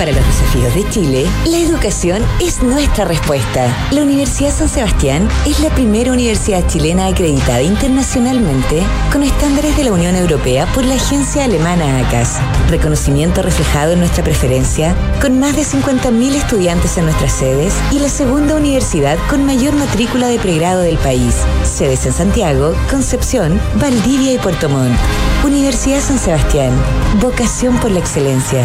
[0.00, 3.66] Para los desafíos de Chile, la educación es nuestra respuesta.
[3.90, 8.82] La Universidad San Sebastián es la primera universidad chilena acreditada internacionalmente
[9.12, 12.38] con estándares de la Unión Europea por la agencia alemana ACAS.
[12.70, 18.08] Reconocimiento reflejado en nuestra preferencia, con más de 50.000 estudiantes en nuestras sedes y la
[18.08, 21.34] segunda universidad con mayor matrícula de pregrado del país.
[21.62, 24.98] Sedes en Santiago, Concepción, Valdivia y Puerto Montt.
[25.44, 26.72] Universidad San Sebastián.
[27.20, 28.64] Vocación por la excelencia.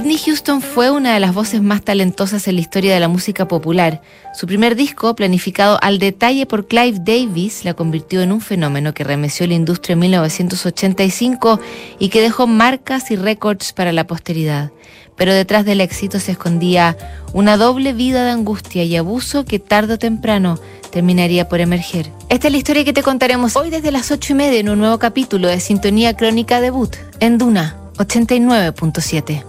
[0.00, 3.46] Whitney Houston fue una de las voces más talentosas en la historia de la música
[3.46, 4.00] popular.
[4.32, 9.04] Su primer disco, planificado al detalle por Clive Davis, la convirtió en un fenómeno que
[9.04, 11.60] remeció la industria en 1985
[11.98, 14.70] y que dejó marcas y récords para la posteridad.
[15.16, 16.96] Pero detrás del éxito se escondía
[17.34, 20.58] una doble vida de angustia y abuso que tarde o temprano
[20.90, 22.10] terminaría por emerger.
[22.30, 24.78] Esta es la historia que te contaremos hoy desde las 8 y media en un
[24.78, 29.44] nuevo capítulo de Sintonía Crónica Debut en Duna 89.7.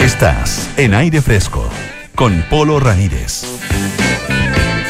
[0.00, 1.68] Estás en aire fresco
[2.14, 3.44] con Polo Ramírez.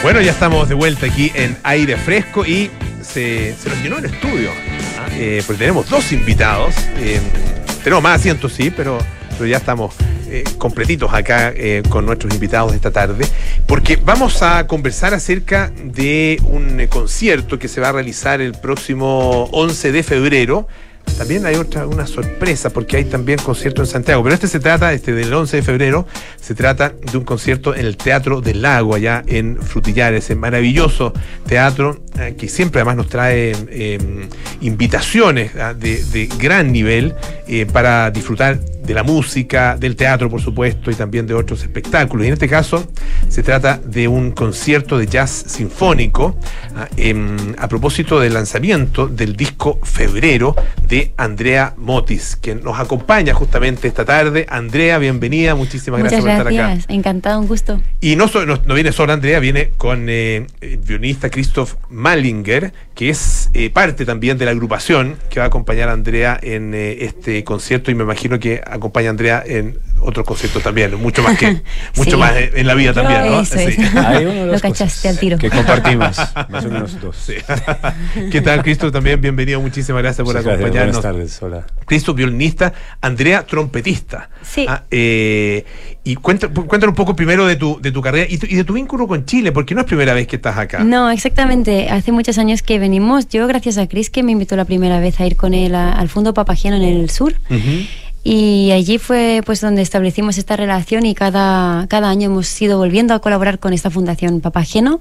[0.03, 2.71] Bueno, ya estamos de vuelta aquí en aire fresco y
[3.03, 4.51] se, se nos llenó el estudio.
[4.99, 5.09] ¿ah?
[5.13, 6.75] Eh, porque tenemos dos invitados.
[6.99, 7.21] eh,
[7.83, 8.99] tenemos más asientos, sí, pero,
[9.33, 9.95] pero ya estamos
[10.31, 13.27] eh, completitos acá eh, con nuestros invitados de esta tarde.
[13.67, 18.53] Porque vamos a conversar acerca de un eh, concierto que se va a realizar el
[18.53, 20.69] próximo 11 de febrero.
[21.17, 24.23] También hay otra, una sorpresa porque hay también concierto en Santiago.
[24.23, 26.07] Pero este se trata, este del 11 de febrero,
[26.41, 31.13] se trata de un concierto en el Teatro del Lago, allá en Frutillares, en maravilloso
[31.47, 34.29] teatro eh, que siempre además nos trae eh,
[34.61, 37.15] invitaciones ah, de, de gran nivel
[37.47, 42.25] eh, para disfrutar de la música, del teatro, por supuesto, y también de otros espectáculos.
[42.25, 42.91] Y en este caso
[43.29, 46.37] se trata de un concierto de jazz sinfónico
[46.75, 50.57] ah, em, a propósito del lanzamiento del disco Febrero
[50.89, 54.47] de Andrea Motis, que nos acompaña justamente esta tarde.
[54.49, 56.85] Andrea, bienvenida, muchísimas Muchas gracias, por estar acá.
[56.89, 57.81] encantado, un gusto.
[58.01, 62.73] Y no, so- no, no viene sola Andrea, viene con eh, el violinista Christoph Mallinger,
[62.99, 66.75] que es eh, parte también de la agrupación que va a acompañar a Andrea en
[66.75, 71.23] eh, este concierto y me imagino que acompaña a Andrea en otros conciertos también, mucho
[71.23, 71.63] más que
[71.95, 72.17] mucho Sí.
[72.17, 73.41] más en, en la vida también, ¿no?
[73.43, 73.57] Eso.
[73.57, 75.39] Hay de Lo cachaste al tiro.
[75.39, 76.17] Que compartimos,
[76.49, 77.17] más o menos dos.
[77.17, 77.35] Sí.
[78.33, 78.91] ¿Qué tal, Cristo?
[78.91, 80.97] También bienvenido, muchísimas gracias por Muchas gracias, acompañarnos.
[80.97, 81.67] Buenas tardes, hola.
[81.89, 84.29] Cristo, violinista, Andrea, trompetista.
[84.43, 84.67] Sí.
[84.69, 85.65] Ah, eh,
[86.05, 88.75] y cuéntanos un poco primero de tu, de tu carrera y, tu- y de tu
[88.75, 90.85] vínculo con Chile, porque no es primera vez que estás acá.
[90.85, 91.89] No, exactamente.
[91.91, 93.29] Hace muchos años que venimos.
[93.29, 95.93] Yo, gracias a Chris, que me invitó la primera vez a ir con él a-
[95.93, 97.35] al Fondo Papageno en el sur.
[97.51, 97.87] Ujú.
[98.25, 103.15] Y allí fue pues donde establecimos esta relación y cada, cada año hemos ido volviendo
[103.15, 105.01] a colaborar con esta fundación Papageno.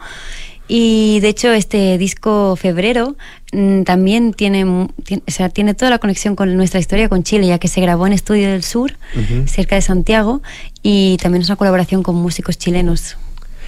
[0.67, 3.15] Y de hecho este disco Febrero
[3.53, 4.65] mm, también tiene,
[5.03, 7.79] tiene- o sea, tiene toda la conexión con nuestra historia con Chile, ya que se
[7.81, 9.47] grabó en Estudio del Sur, Ujú.
[9.47, 10.41] cerca de Santiago,
[10.83, 13.17] y también es una colaboración con músicos chilenos.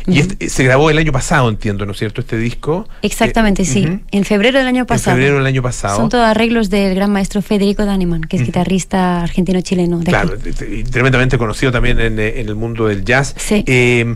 [0.08, 2.22] Y este- se grabó el año pasado, entiendo, ¿no es cierto?
[2.22, 2.88] Este disco.
[3.02, 3.86] Exactamente, Eh, sí.
[3.86, 4.00] ujú.
[4.12, 5.16] En febrero del año En pasado.
[5.18, 5.98] febrero del año pasado.
[5.98, 10.00] Son todos arreglos del gran maestro Federico Daniman, que es guitarrista argentino-chileno.
[10.04, 10.84] Claro, aquí.
[10.84, 13.36] tremendamente conocido también en, eh, en el mundo del jazz.
[13.38, 13.64] Sí.
[13.68, 14.16] Eh,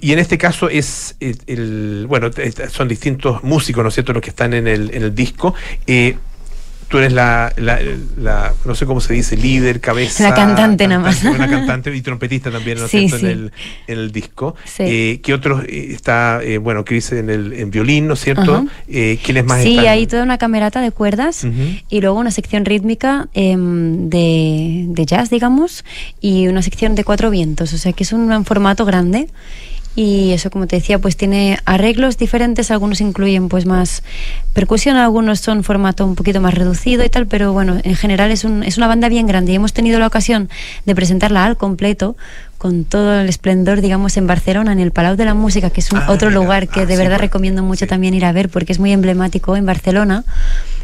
[0.00, 2.30] y, en este caso es eh, el, bueno,
[2.70, 5.54] son distintos músicos, ¿no es cierto?, los que están en el, en el disco.
[5.86, 6.16] Eh,
[6.88, 7.78] tú eres la, la,
[8.16, 10.30] la- no sé cómo se dice, líder, cabeza.
[10.30, 11.22] La cantante nada más.
[11.22, 13.26] Una cantante y trompetista también, ¿no es Sí, cierto?, sí.
[13.26, 13.52] en, el,
[13.88, 14.54] en el disco.
[14.64, 14.84] Sí.
[14.86, 15.64] Eh, ¿Qué otros?
[15.68, 18.64] eh, está, eh, bueno, Chris en el en violín, ¿no es cierto?
[18.86, 19.86] ¿Quiénes más Sí, están?
[19.86, 21.46] hay toda una camerata de cuerdas
[21.90, 25.84] y luego una sección rítmica em, de, de jazz, digamos,
[26.22, 27.74] y una sección de cuatro vientos.
[27.74, 29.28] O sea que es un, un formato grande.
[30.00, 32.70] Y eso, como te decía, pues tiene arreglos diferentes.
[32.70, 34.04] Algunos incluyen pues más
[34.52, 38.44] percusión, algunos son formato un poquito más reducido y tal, pero bueno, en general es,
[38.44, 39.50] un, es una banda bien grande.
[39.50, 40.50] Y hemos tenido la ocasión
[40.84, 42.16] de presentarla al completo
[42.58, 45.92] con todo el esplendor, digamos, en Barcelona, en el Palau de la Música, que es
[45.92, 46.40] un Ah, otro mira.
[46.40, 47.88] lugar que Ah, de verdad recomiendo mucho Sí.
[47.88, 50.24] también ir a ver porque es muy emblemático en Barcelona.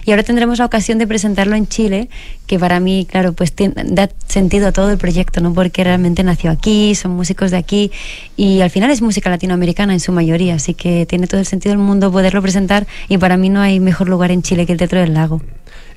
[0.06, 2.10] Y ahora tendremos la ocasión de presentarlo en Chile,
[2.46, 3.54] que para mí, claro, pues
[3.86, 5.54] da sentido a todo el proyecto, ¿no?
[5.54, 7.90] Porque realmente nació aquí, son músicos de aquí
[8.36, 11.70] y al final es música latinoamericana en su mayoría, así que tiene todo el sentido
[11.72, 14.78] del mundo poderlo presentar y para mí no hay mejor lugar en Chile que el
[14.78, 15.40] Teatro del Lago.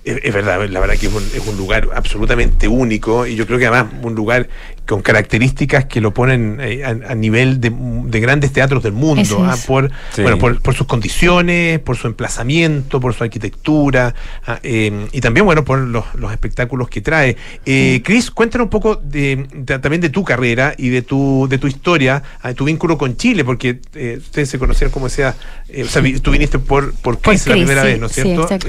[0.10, 3.46] Es, es verdad, la verdad que es un, es un lugar absolutamente único y yo
[3.46, 4.48] creo que además un lugar
[4.88, 9.44] con características que lo ponen eh, a, a nivel de, de grandes teatros del mundo,
[9.44, 10.22] ah, por, Sí.
[10.22, 15.46] bueno, por, por sus condiciones, por su emplazamiento, por su arquitectura ah, eh, y también
[15.46, 17.36] bueno por los, los espectáculos que trae.
[17.66, 21.58] Eh, Chris, cuéntanos un poco de, de- también de tu carrera y de tu, de
[21.58, 25.36] tu historia, ah, tu vínculo con Chile, porque eh, ustedes se conocieron como sea,
[25.68, 28.06] eh, o sea, vi- tú viniste por, por Por Chris la primera sí, vez, ¿no
[28.06, 28.44] es sí, cierto?
[28.44, 28.68] exacto.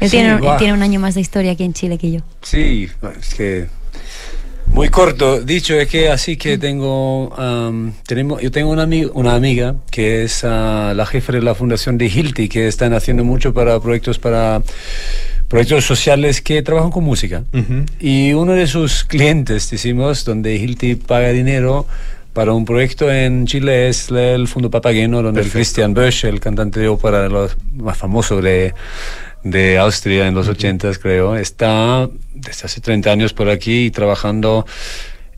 [0.00, 2.20] Él Sí, tiene, él tiene un año más de historia aquí en Chile que yo.
[2.42, 2.88] Sí,
[3.20, 3.66] es que
[4.66, 5.40] muy corto.
[5.40, 10.24] Dicho es que así que tengo, am, tenemos, yo tengo una, ami- una amiga que
[10.24, 14.18] es ah, la jefa de la fundación de Hilti, que están haciendo mucho para proyectos
[14.18, 14.62] para
[15.48, 17.44] proyectos sociales que trabajan con música.
[17.52, 17.84] Ujú.
[18.00, 21.86] Y uno de sus clientes, decimos, donde Hilti paga dinero
[22.32, 25.58] para un proyecto en Chile es el Fondo Papageno, donde el Perfecto.
[25.58, 28.74] Christian Bösch, el cantante de ópera los más famoso de,
[29.44, 34.66] de Austria en los 80 creo, está desde hace 30 años por aquí trabajando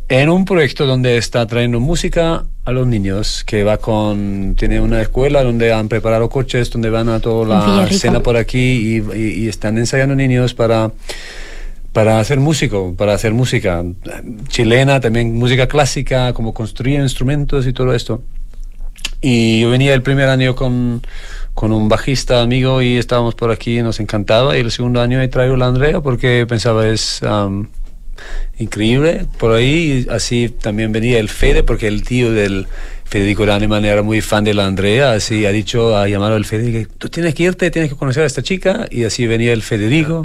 [0.09, 5.03] en un proyecto donde está trayendo música a los niños, que va con, tiene una
[5.03, 7.47] escuela donde han preparado coches, donde van a toda
[7.77, 10.93] la escena por aquí y, y- y están ensayando niños para
[11.93, 13.83] para hacer músico, para hacer música
[14.49, 18.23] chilena, también música clásica, como construir instrumentos y todo esto.
[19.29, 21.03] Y yo venía el primer año con,
[21.53, 24.57] con un bajista amigo y estábamos por aquí, nos encantaba.
[24.57, 27.69] Y el segundo año he traído la Andrea porque pensaba es am,
[28.57, 30.07] increíble por ahí.
[30.07, 32.69] Y así también venía el Fede, porque el tío del
[33.09, 35.13] Federico Daneman era muy fan de la Andrea.
[35.13, 38.27] Así ha dicho, ha llamado al Federico, tú tienes que irte, tienes que conocer a
[38.27, 38.87] esta chica.
[38.91, 40.23] Y así venía el Federico.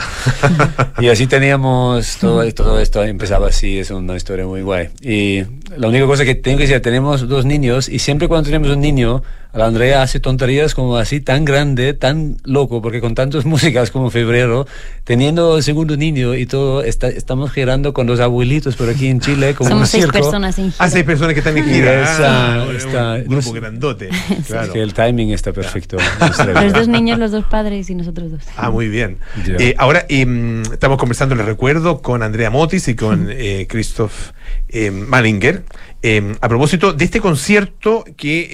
[0.99, 4.89] y así teníamos todo, todo esto, empezaba así, es una historia muy guay.
[5.01, 5.43] Y
[5.77, 8.81] la única cosa que tengo que decir, tenemos dos niños y siempre cuando tenemos un
[8.81, 9.23] niño,
[9.53, 14.09] la Andrea hace tonterías como así, tan grande, tan loco, porque con tantas músicas como
[14.09, 14.65] febrero,
[15.03, 19.19] teniendo el segundo niño y todo, está- estamos girando con los abuelitos por aquí en
[19.19, 20.19] Chile, como Somos un seis circo.
[20.19, 20.75] personas en gira.
[20.79, 22.01] Ah, seis personas que están en gira.
[22.01, 24.09] Esa- Ah, un esta- grupo grandote.
[24.41, 24.71] Es Claro.
[24.73, 25.97] que el timing está perfecto.
[26.61, 28.41] Los dos niños, los dos padres y nosotros dos.
[28.55, 29.17] Ah, muy bien.
[29.59, 34.31] Eh, ahora em, estamos conversando, les recuerdo, con Andrea Motis y con eh, Christoph
[34.69, 35.63] em, Malinger.
[36.03, 38.47] Em, a propósito de este concierto que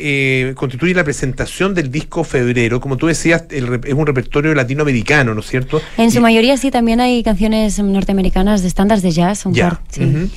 [0.50, 5.34] eh, constituye la presentación del disco Febrero, como tú decías, el es un repertorio latinoamericano,
[5.34, 5.82] ¿no es cierto?
[5.98, 9.46] En su Y- mayoría sí, también hay canciones norteamericanas de estándares de jazz.
[9.46, 10.30] Un par, sí.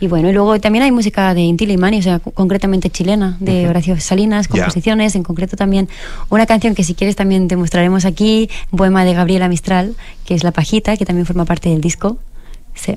[0.00, 3.68] Y bueno, y luego también hay música de Inti Limani, o sea, concretamente chilena, de
[3.68, 5.88] Horacio Salinas, composiciones, en concreto también
[6.30, 10.34] una canción que si quieres también te mostraremos aquí, un poema de Gabriela Mistral, que
[10.36, 12.16] es La Pajita, que también forma parte del disco.
[12.76, 12.96] Sí.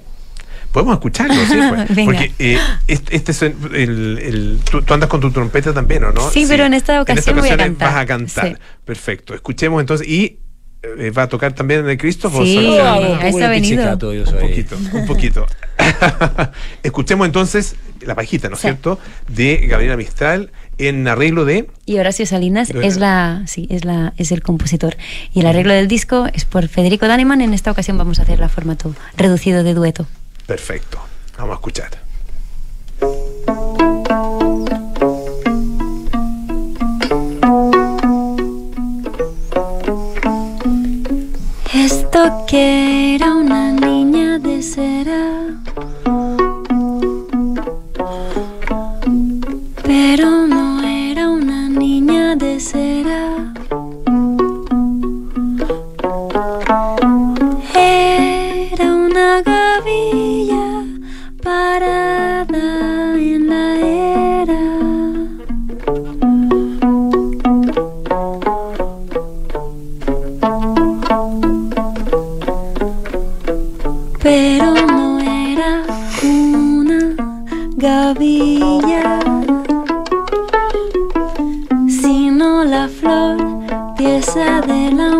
[0.71, 1.87] Podemos escucharlo, sí, pues.
[1.95, 2.05] Venga.
[2.11, 2.57] Porque eh,
[2.87, 6.29] este, este es el, el- el- tú, tú andas con tu trompeta también, ¿o no?
[6.29, 7.93] Sí, pero en esta ocasión voy a ocasión cantar.
[7.93, 8.47] Vas a cantar.
[8.47, 8.55] Sí.
[8.85, 9.33] Perfecto.
[9.33, 10.07] Escuchemos entonces.
[10.07, 10.37] ¿Y
[10.83, 12.33] eh, va a tocar también el Christoph?
[12.35, 13.83] o Sí, Ah, hago un a ha venido.
[13.93, 15.45] Un poquito, un poquito.
[16.83, 18.67] Escuchemos entonces la pajita, ¿no es Sí.
[18.67, 18.99] cierto?
[19.27, 21.67] De Gabriela Mistral en arreglo de.
[21.85, 24.95] Y Horacio Salinas es la, sí, es la, es el compositor.
[25.33, 27.41] Y el arreglo del disco es por Federico Daneman.
[27.41, 30.07] En esta ocasión vamos a hacer la formato reducido de dueto.
[30.51, 30.99] Perfecto.
[31.37, 31.91] Vamos a escuchar.
[41.73, 45.23] Esto que era una niña de cera,
[49.83, 53.30] pero no era una niña de cera.
[81.87, 83.37] Sino la flor,
[83.97, 85.10] pieza de la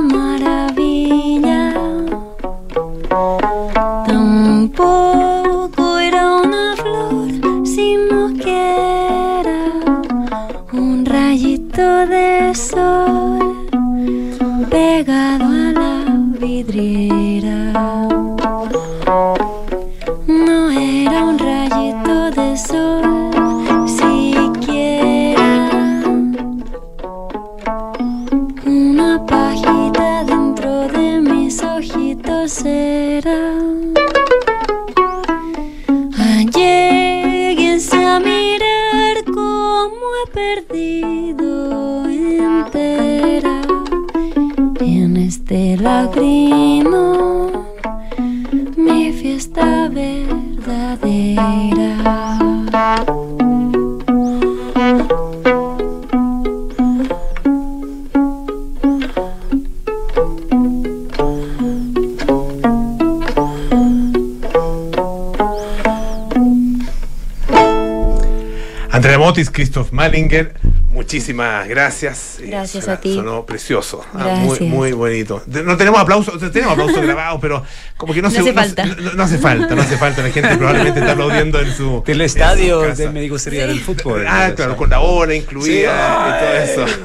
[69.72, 70.54] Christoph Malinger,
[70.90, 72.40] muchísimas gracias.
[72.42, 73.16] Eh, Gracias suena- a ti.
[73.16, 75.42] Sonó precioso, ah, muy, muy bonito.
[75.46, 77.64] De- No tenemos aplausos, tenemos aplausos grabados, pero
[77.96, 78.86] como que no, No se, hace falta.
[78.86, 80.24] No, no hace falta, no hace falta.
[80.24, 82.04] La gente probablemente está aplaudiendo en su.
[82.06, 83.04] Del en estadio su casa.
[83.04, 84.26] del médico sería del fútbol.
[84.28, 86.36] Ah, claro, con la hora incluida
[86.68, 86.98] y todo eso.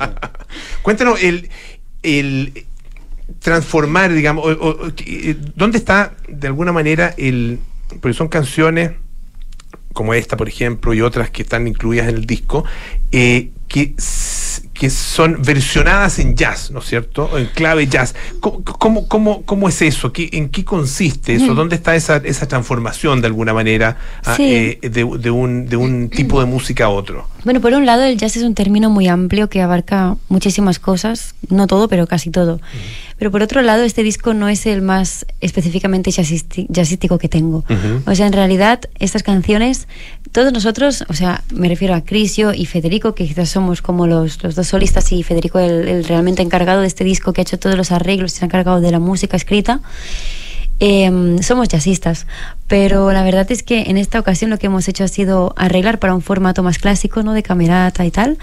[0.80, 1.50] Cuéntanos, el,
[2.02, 2.64] el
[3.40, 4.92] transformar, digamos, o- o- o-
[5.54, 7.58] ¿dónde está de alguna manera el.
[8.00, 8.92] Porque son canciones
[9.96, 12.66] como esta, por ejemplo, y otras que están incluidas en el disco,
[13.12, 13.94] eh, que,
[14.74, 17.30] que son versionadas en jazz, ¿no es cierto?
[17.32, 18.14] O en clave jazz.
[18.40, 20.12] ¿Cómo, cómo, cómo, cómo es eso?
[20.12, 21.52] ¿Qué, ¿En qué consiste eso?
[21.54, 21.56] Mm.
[21.56, 24.44] ¿Dónde está esa, esa transformación de alguna manera ah, Sí.
[24.44, 27.26] eh, de, de un, de un tipo de música a otro?
[27.44, 31.34] Bueno, por un lado, el jazz es un término muy amplio que abarca muchísimas cosas,
[31.48, 32.60] no todo, pero casi todo.
[33.18, 37.58] Pero por otro lado, este disco no es el más específicamente jazzístico que tengo.
[37.58, 38.10] Ujú.
[38.10, 39.88] O sea, en realidad, estas canciones,
[40.32, 44.42] todos nosotros, o sea, me refiero a Crisio y Federico, que quizás somos como los,
[44.42, 47.58] los dos solistas, y Federico, el, el realmente encargado de este disco, que ha hecho
[47.58, 49.80] todos los arreglos y se ha encargado de la música escrita.
[50.78, 52.26] Em, somos jazzistas,
[52.66, 55.98] pero la verdad es que en esta ocasión lo que hemos hecho ha sido arreglar
[55.98, 57.32] para un formato más clásico, ¿no?
[57.32, 58.36] De camerata y tal.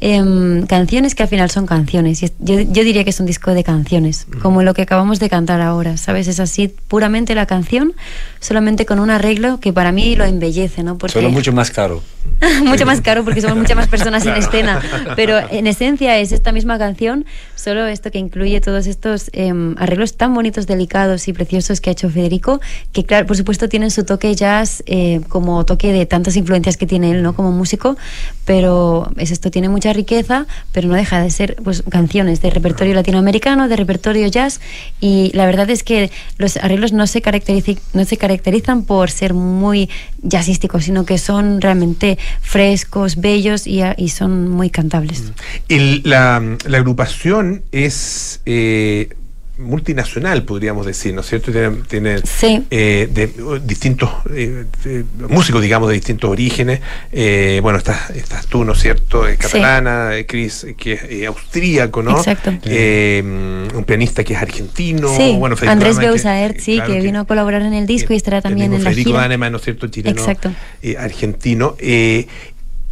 [0.00, 2.20] Em, canciones que al final son canciones.
[2.20, 5.60] Yo, yo diría que es un disco de canciones, como lo que acabamos de cantar
[5.60, 6.28] ahora, ¿sabes?
[6.28, 7.94] Es así, puramente la canción,
[8.40, 10.98] solamente con un arreglo que para mí lo embellece, ¿no?
[10.98, 12.02] Porque Solo mucho más caro.
[12.64, 14.80] mucho más caro porque somos muchas más personas en escena.
[15.16, 17.24] Pero en esencia es esta misma canción,
[17.54, 21.92] solo esto que incluye todos estos em, arreglos tan bonitos, delicados y preciosos que ha
[21.92, 22.60] hecho Federico,
[22.92, 26.86] que claro, por supuesto tienen su toque jazz eh, como toque de tantas influencias que
[26.86, 27.34] tiene él, ¿no?
[27.34, 27.96] Como músico,
[28.44, 32.94] pero es esto, tiene mucha riqueza, pero no deja de ser pues canciones de repertorio
[32.94, 34.60] latinoamericano, de repertorio jazz,
[35.00, 39.34] y la verdad es que los arreglos no se, caracterici- no se caracterizan por ser
[39.34, 39.88] muy
[40.22, 45.22] jazzísticos, sino que son realmente frescos, bellos y, y son muy cantables.
[45.68, 49.10] El- la, la agrupación es eh,
[49.58, 51.50] multinacional, podríamos decir, ¿no es cierto?
[51.50, 52.64] Tiene, tiene, Sí.
[52.70, 56.80] eh, de, distintos eh, de- músicos, digamos, de distintos orígenes.
[57.12, 59.26] Eh, bueno, estás, estás tú, ¿no es cierto?
[59.26, 59.38] Es Sí.
[59.42, 60.92] catalana, eh, Chris, que
[61.22, 62.18] es austríaco, ¿no?
[62.18, 62.50] Exacto.
[62.50, 65.08] Un pianista que es argentino.
[65.16, 68.16] Sí, bueno, Federico Andrés Beusaert, sí, claro, que vino a colaborar en el disco y
[68.16, 69.22] estará también en la Federico gira.
[69.22, 69.86] Daneman, ¿no es cierto?
[69.88, 70.52] Chileno, Exacto.
[70.98, 71.76] argentino.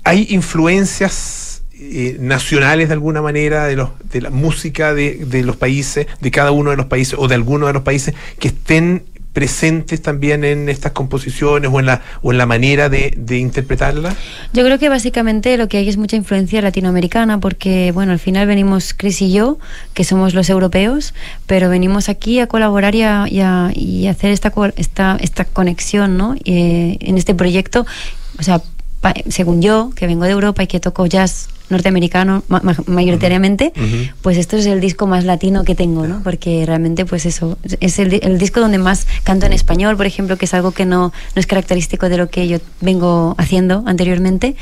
[0.07, 1.44] ¿Hay influencias
[1.93, 6.51] eh, nacionales de alguna manera de, los, de la música de, los países, de cada
[6.51, 10.69] uno de los países o de alguno de los países que estén presentes también en
[10.69, 14.15] estas composiciones o en la, o en la manera de, de interpretarlas?
[14.53, 18.47] Yo creo que básicamente lo que hay es mucha influencia latinoamericana, porque bueno, al final
[18.47, 19.59] venimos Chris y yo,
[19.93, 21.15] que somos los europeos,
[21.47, 26.17] pero venimos aquí a colaborar y a, y a- y hacer esta, esta, esta conexión
[26.17, 26.37] ¿no?
[26.45, 27.85] Eh, en este proyecto.
[28.39, 28.63] O sea,
[29.29, 34.15] según yo, que vengo de Europa y que toco jazz norteamericano ma- ma- mayoritariamente, Ujú.
[34.23, 36.23] pues esto es el disco más latino que tengo, ¿no?
[36.23, 40.37] Porque realmente, pues eso, es el, el disco donde más canto en español, por ejemplo,
[40.37, 44.57] que es algo que no, no es característico de lo que yo vengo haciendo anteriormente.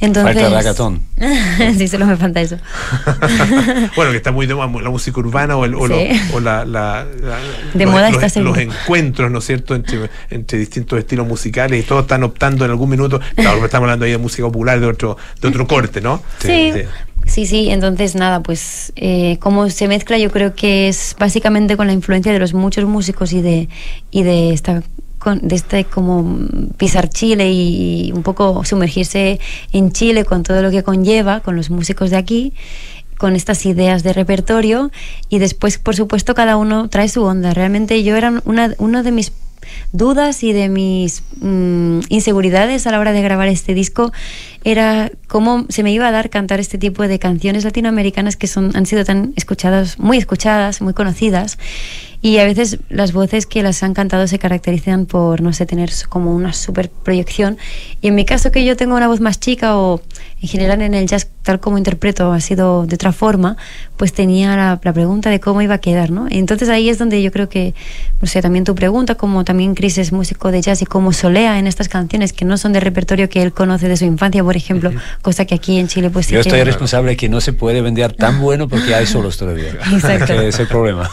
[0.00, 1.02] Entonces, Falta reggaetón.
[1.78, 2.56] sí, solo me falta eso.
[3.96, 6.08] bueno, que está muy de moda la música urbana o, el- o, lo- Sí.
[6.32, 7.38] o la, la- la-
[7.74, 8.60] De los, moda los- está los seguro.
[8.60, 12.88] encuentros, ¿no es cierto?, entre, entre distintos estilos musicales y todos están optando en algún
[12.90, 13.20] minuto.
[13.34, 16.22] Claro, estamos hablando ahí de música popular de otro, de otro corte, ¿no?
[16.38, 16.72] Sí.
[17.26, 21.86] Sí, sí, entonces nada, pues eh, cómo se mezcla yo creo que es básicamente con
[21.86, 23.68] la influencia de los muchos músicos y de,
[24.10, 24.82] y de esta
[25.20, 26.38] con, de este como
[26.76, 29.38] pisar Chile y un poco sumergirse
[29.72, 32.52] en Chile con todo lo que conlleva, con los músicos de aquí
[33.18, 34.90] con estas ideas de repertorio
[35.28, 37.52] y después, por supuesto, cada uno trae su onda.
[37.52, 39.30] Realmente yo era una, uno de mis
[39.92, 44.12] dudas y de mis mm, inseguridades a la hora de grabar este disco
[44.64, 48.74] era cómo se me iba a dar cantar este tipo de canciones latinoamericanas que son,
[48.74, 51.58] han sido tan escuchadas, muy escuchadas, muy conocidas.
[52.22, 55.90] Y a veces las voces que las han cantado se caracterizan por, no sé, tener
[56.08, 57.56] como una super proyección.
[58.02, 60.02] Y en mi caso, que yo tengo una voz más chica o
[60.42, 63.56] en general en el jazz, tal como interpreto, ha sido de otra forma,
[63.96, 66.26] pues tenía la, la pregunta de cómo iba a quedar, ¿no?
[66.30, 67.74] Entonces ahí es donde yo creo que,
[68.20, 71.58] no sé, también tu pregunta, como también Chris es músico de jazz y cómo solea
[71.58, 74.56] en estas canciones que no son de repertorio que él conoce de su infancia, por
[74.56, 74.90] ejemplo,
[75.22, 77.52] cosa que aquí en Chile pues sí Yo que- estoy responsable de que no se
[77.52, 79.72] puede vender tan bueno porque hay solos todavía.
[79.92, 80.26] Exacto.
[80.26, 81.08] Que es el problema.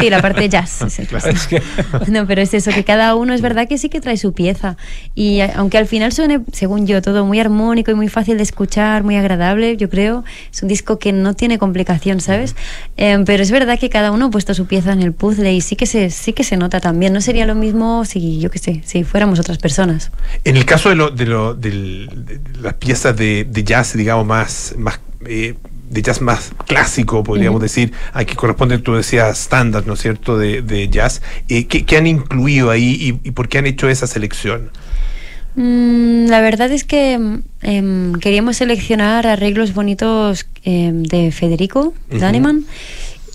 [0.00, 0.82] Sí, la parte de jazz.
[0.82, 1.38] es el problema.
[1.38, 1.62] Es que-
[2.08, 4.76] No, pero es eso, que cada uno es verdad que sí que trae su pieza.
[5.14, 8.43] Y a- aunque al final suene, según yo, todo muy armónico y muy fácil de
[8.44, 12.54] escuchar, muy agradable, yo creo, es un disco que no tiene complicación, ¿sabes?
[12.96, 15.60] Eh, pero es verdad que cada uno ha puesto su pieza en el puzzle y
[15.60, 17.12] sí que se, sí que se nota también.
[17.12, 20.10] No sería lo mismo si, yo qué sé, si fuéramos otras personas.
[20.44, 24.26] En el caso de, lo, de, lo, del- de las piezas de, de jazz, digamos,
[24.26, 25.54] más, más eh,
[25.90, 27.62] de jazz más clásico, podríamos Ujú.
[27.62, 31.22] decir, a que corresponde, tú decías, estándar, ¿no es cierto?, de, de jazz.
[31.48, 34.70] Eh, ¿qué, qué han incluido ahí y, y por qué han hecho esa selección?
[35.56, 37.18] Mm, la verdad es que
[37.62, 42.18] em, queríamos seleccionar arreglos bonitos em, de Federico Ujú.
[42.18, 42.64] Daneman.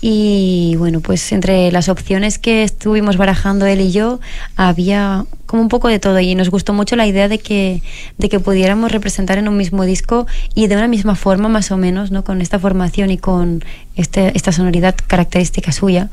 [0.02, 4.18] Y bueno, pues entre las opciones que estuvimos barajando él y yo,
[4.56, 6.18] había como un poco de todo.
[6.20, 7.82] Y nos gustó mucho la idea de que,
[8.16, 11.76] de que pudiéramos representar en un mismo disco y de una misma forma, más o
[11.76, 12.24] menos, ¿no?
[12.24, 13.62] con esta formación y con
[13.94, 16.08] este, esta sonoridad característica suya.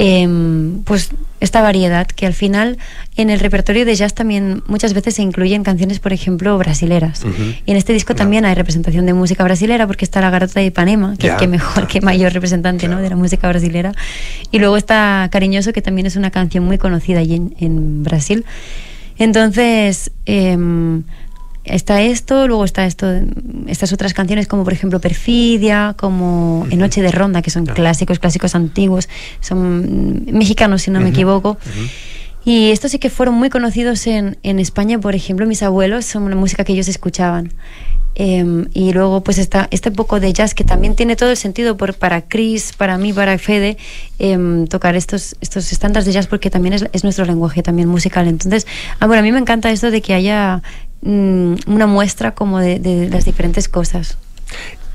[0.00, 2.78] Em, pues esta variedad que al final
[3.16, 7.24] en el repertorio de jazz también muchas veces se incluyen canciones, por ejemplo, brasileras.
[7.66, 10.66] Y en este disco también hay representación de música brasilera porque está la Garota de
[10.66, 11.36] Ipanema, que, Ya.
[11.36, 13.00] que mejor, que mayor representante ¿no?
[13.00, 13.92] de la música brasilera.
[14.50, 18.44] Y luego está Cariñoso, que también es una canción muy conocida allí en, en Brasil.
[19.18, 21.02] Entonces, em,
[21.70, 23.06] está esto, luego está esto,
[23.66, 28.18] estas otras canciones como por ejemplo Perfidia, como En Noche de Ronda, que son clásicos,
[28.18, 29.08] clásicos antiguos,
[29.40, 31.58] son mexicanos si no me Ujú, equivoco.
[32.44, 36.30] Y estos sí que fueron muy conocidos en, en España, por ejemplo, mis abuelos son
[36.30, 37.52] la música que ellos escuchaban.
[38.20, 41.76] Em, y luego pues está este poco de jazz que también tiene todo el sentido
[41.76, 43.76] por, para Chris, para mí, para Fede,
[44.18, 48.26] em, tocar estos, estos estándares de jazz porque también es, es nuestro lenguaje también musical.
[48.26, 48.66] Entonces,
[48.98, 50.62] ah, bueno, a mí me encanta esto de que haya
[51.02, 54.18] mm, una muestra como de, de las diferentes cosas.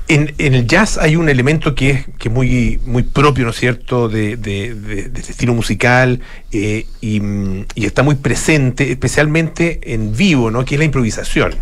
[0.06, 3.56] En, en el jazz hay un elemento que es que muy, muy propio, ¿no es
[3.56, 6.20] cierto?, de, de, de- de estilo musical
[6.52, 11.54] eh, y, mm, y está muy presente, especialmente en vivo, ¿no?, que es la improvisación.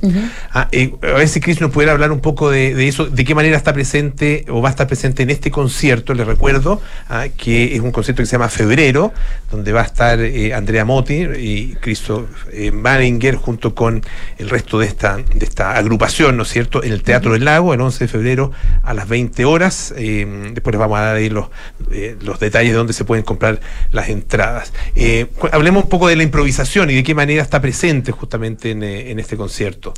[0.53, 3.33] Ah, eh, a ver si Chris nos pudiera hablar un poco de, eso, de qué
[3.37, 7.77] manera está presente o va a estar presente en este concierto, les recuerdo, ah, que
[7.77, 9.13] es un concierto que se llama Febrero,
[9.53, 12.27] donde va a estar eh, Andrea Motti y Cristo
[12.73, 14.03] Manninger junto con
[14.39, 17.73] el resto de esta, de esta agrupación, ¿no es cierto?, en el Teatro del Lago,
[17.73, 18.32] el 11 de febrero
[18.83, 19.95] a las 20 horas.
[19.97, 21.47] Eh, después les vamos a dar ahí los,
[21.91, 23.61] eh, los detalles de dónde se pueden comprar
[23.91, 24.73] las entradas.
[24.95, 28.83] Eh, hablemos un poco de la improvisación y de qué manera está presente justamente en,
[28.83, 29.95] eh, en este concierto.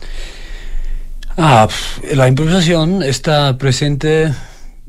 [1.37, 1.68] Ah,
[2.12, 4.32] la improvisación está presente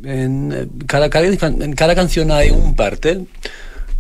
[0.04, 3.26] en eh, cada, en cada canción hay un parte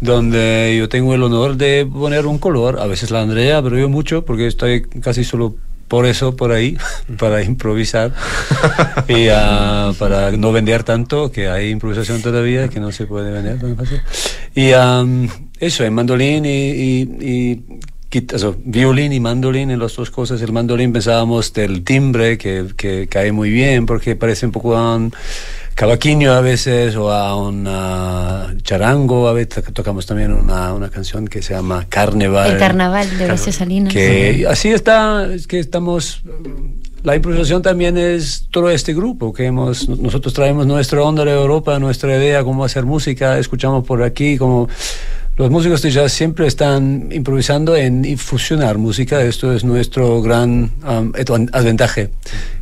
[0.01, 3.89] donde yo tengo el honor de poner un color, a veces la Andrea, pero yo
[3.89, 5.55] mucho porque estoy casi solo
[5.87, 6.77] por eso por ahí,
[7.17, 8.13] para improvisar
[9.07, 13.59] y ah, para no vender tanto, que hay improvisación todavía que no se puede vender
[13.59, 14.01] tan fácil.
[14.55, 15.29] Y am,
[15.59, 17.63] eso, en mandolín y, y, y
[18.63, 20.41] violín y mandolín, en las dos cosas.
[20.41, 25.13] El mandolín pensábamos del timbre, que, que cae muy bien, porque parece un poco un
[25.75, 27.65] cavaquinho a veces, o a un
[28.63, 29.27] charango.
[29.27, 32.53] A veces tocamos también una, una canción que se llama Carnaval.
[32.53, 33.93] El carnaval de Horacio Salinas.
[33.93, 36.23] Que así está, es que estamos.
[37.03, 39.87] La improvisación también es todo este grupo que hemos.
[39.87, 44.67] Nosotros traemos nuestra onda de Europa, nuestra idea cómo hacer música, escuchamos por aquí, como.
[45.37, 49.21] Los músicos de jazz siempre están improvisando en fusionar música.
[49.21, 51.11] Esto es nuestro gran um,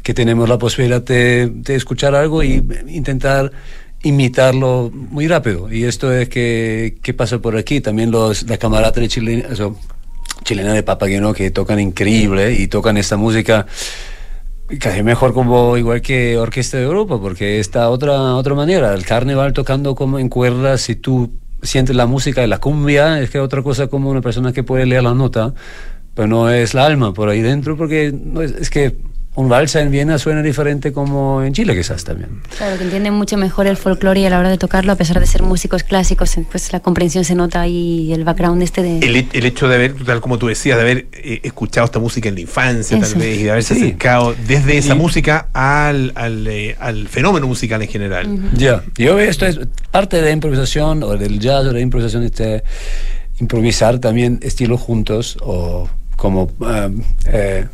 [0.02, 3.52] que tenemos la posibilidad de, de escuchar algo y intentar
[4.02, 5.72] imitarlo muy rápido.
[5.72, 7.80] Y esto es que, que pasa por aquí.
[7.80, 9.78] También los, la camarata de Chile, eso,
[10.44, 13.68] chilena de Papageno que tocan increíble y tocan esta música
[14.80, 19.54] casi mejor como igual que Orquesta de Europa porque está otra otra manera el carnaval
[19.54, 21.32] tocando como en cuerdas si tú
[21.64, 24.86] siente la música de la cumbia, es que otra cosa como una persona que puede
[24.86, 25.54] leer la nota,
[26.14, 28.96] pero no es la alma por ahí dentro, porque no es, es que
[29.36, 32.42] un valsa en Viena suena diferente como en Chile quizás también.
[32.56, 35.20] Claro, que entienden mucho mejor el folclore y a la hora de tocarlo, a pesar
[35.20, 39.00] de ser músicos clásicos, pues la comprensión se nota y el background este de...
[39.00, 42.30] El, el hecho de haber, tal como tú decías, de haber eh, escuchado esta música
[42.30, 43.12] en la infancia, Eso.
[43.14, 43.82] tal vez, y de haberse Sí.
[43.82, 48.52] acercado desde esa Y- música al, al, eh, al fenómeno musical en general.
[48.56, 49.60] Ya, yo veo esto es
[49.90, 52.62] parte de la improvisación o del jazz o de la improvisación, este,
[53.40, 57.66] improvisar también estilos juntos o como um, eh,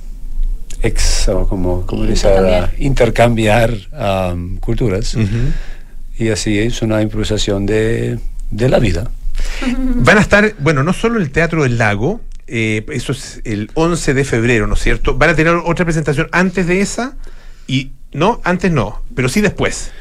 [0.82, 5.16] ex o como, como dice ahora, intercambiar um, culturas
[6.18, 8.20] y así es una improvisación de,
[8.52, 9.10] de la vida.
[9.96, 14.14] Van a estar, bueno, no solo el Teatro del Lago, eh, eso es el 11
[14.14, 15.16] de febrero, ¿no es cierto?
[15.16, 17.16] Van a tener otra presentación antes de esa
[17.68, 19.92] y no, antes no, pero sí después.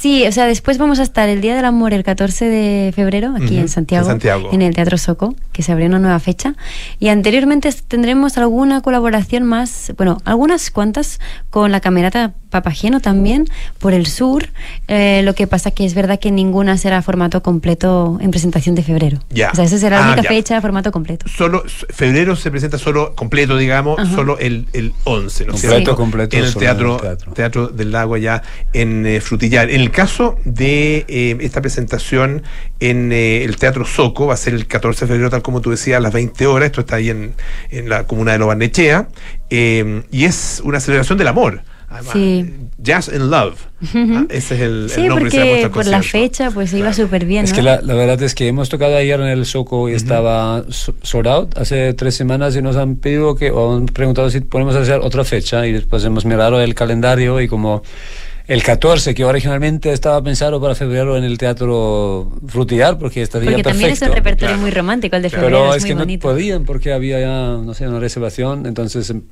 [0.00, 3.34] Sí, o sea, después vamos a estar el Día del Amor el 14 de febrero
[3.36, 4.48] aquí en, Santiago, en Santiago.
[4.50, 6.54] en el Teatro Soco, que se abrió una nueva fecha.
[6.98, 11.20] Y anteriormente tendremos alguna colaboración más, bueno, algunas cuantas
[11.50, 13.44] con la Camerata Papageno también
[13.78, 14.48] por el sur.
[14.88, 18.82] Eh, lo que pasa que es verdad que ninguna será formato completo en presentación de
[18.82, 19.18] febrero.
[19.28, 19.50] Ya.
[19.52, 20.28] O sea, esa será la Ah, única ya.
[20.30, 21.26] fecha formato completo.
[21.28, 24.14] Solo febrero se presenta solo completo, digamos, Ajá.
[24.14, 27.32] solo el, el 11, ¿no es Completo, completo, En el el teatro, teatro.
[27.34, 28.42] teatro del Lago allá
[28.72, 29.68] en eh, Frutillar.
[29.70, 32.42] En el caso de eh, esta presentación
[32.80, 35.70] en eh, el Teatro Soco, va a ser el 14 de febrero, tal como tú
[35.70, 36.66] decías, a las 20 horas.
[36.66, 37.34] Esto está ahí en,
[37.70, 39.08] en la comuna de Lobarnechea.
[39.50, 41.62] eh, y es una celebración del amor.
[41.92, 42.54] Además, Sí.
[42.78, 43.56] Jazz and Love.
[43.96, 45.86] Ah, ese es el, el Sí, nombre que se le ha porque puesto al por
[45.86, 47.56] la fecha pues iba súper bien, Es ¿no?
[47.56, 50.94] que la, la verdad es que hemos tocado ayer en el Soco y estaba so-
[51.02, 54.76] sold out hace tres semanas y nos han pedido que, o han preguntado si podemos
[54.76, 57.82] hacer otra fecha y después hemos mirado el calendario y como
[58.52, 63.62] el 14, que originalmente estaba pensado para febrero en el Teatro Frutillar, porque estaría Porque
[63.62, 64.14] también es un perfecto.
[64.16, 64.62] repertorio Claro.
[64.62, 66.28] muy romántico el de febrero, Pero es, es muy que no bonito.
[66.28, 69.22] podían porque había ya, no sé, una reservación, entonces em-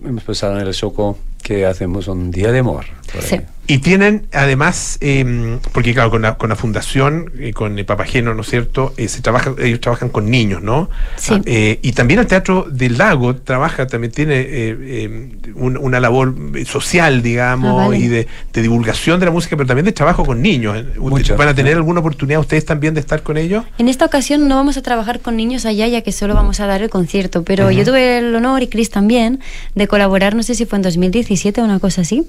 [0.60, 2.84] en el Soco que hacemos un día de amor.
[3.20, 3.40] Sí.
[3.70, 8.32] Y tienen además, eh, porque claro, con la, con la fundación, eh, con el Papageno,
[8.34, 8.94] ¿no es cierto?
[8.96, 10.88] Eh, se trabaja, ellos trabajan con niños, ¿no?
[11.16, 11.34] Sí.
[11.34, 14.46] Ah, eh, y también el Teatro del Lago trabaja, también tiene eh,
[14.80, 16.34] eh, un- una labor
[16.64, 17.98] social, digamos, Ah, vale.
[17.98, 20.76] y de, de divulgación de la música, pero también de trabajo con niños.
[20.78, 21.36] Eh, Mucho.
[21.36, 23.64] ¿Van a tener alguna oportunidad ustedes también de estar con ellos?
[23.76, 26.66] En esta ocasión no vamos a trabajar con niños allá, ya que solo vamos a
[26.66, 29.40] dar el concierto, pero yo tuve el honor, y Chris también,
[29.74, 30.82] de colaborar, no sé si fue en
[31.28, 32.26] 2017 o una cosa así.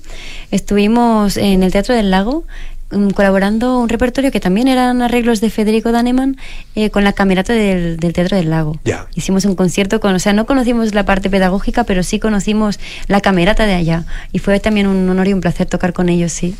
[0.51, 2.43] Estuvimos en el Teatro del Lago
[2.91, 6.37] mm, colaborando un repertorio que también eran arreglos de Federico Daneman
[6.75, 8.77] eh, con la camerata del, del Teatro del Lago.
[8.83, 9.07] Ya.
[9.15, 13.21] Hicimos un concierto con, o sea, no conocimos la parte pedagógica, pero sí conocimos la
[13.21, 14.05] camerata de allá.
[14.31, 16.55] Y fue también un honor y un placer tocar con ellos, sí.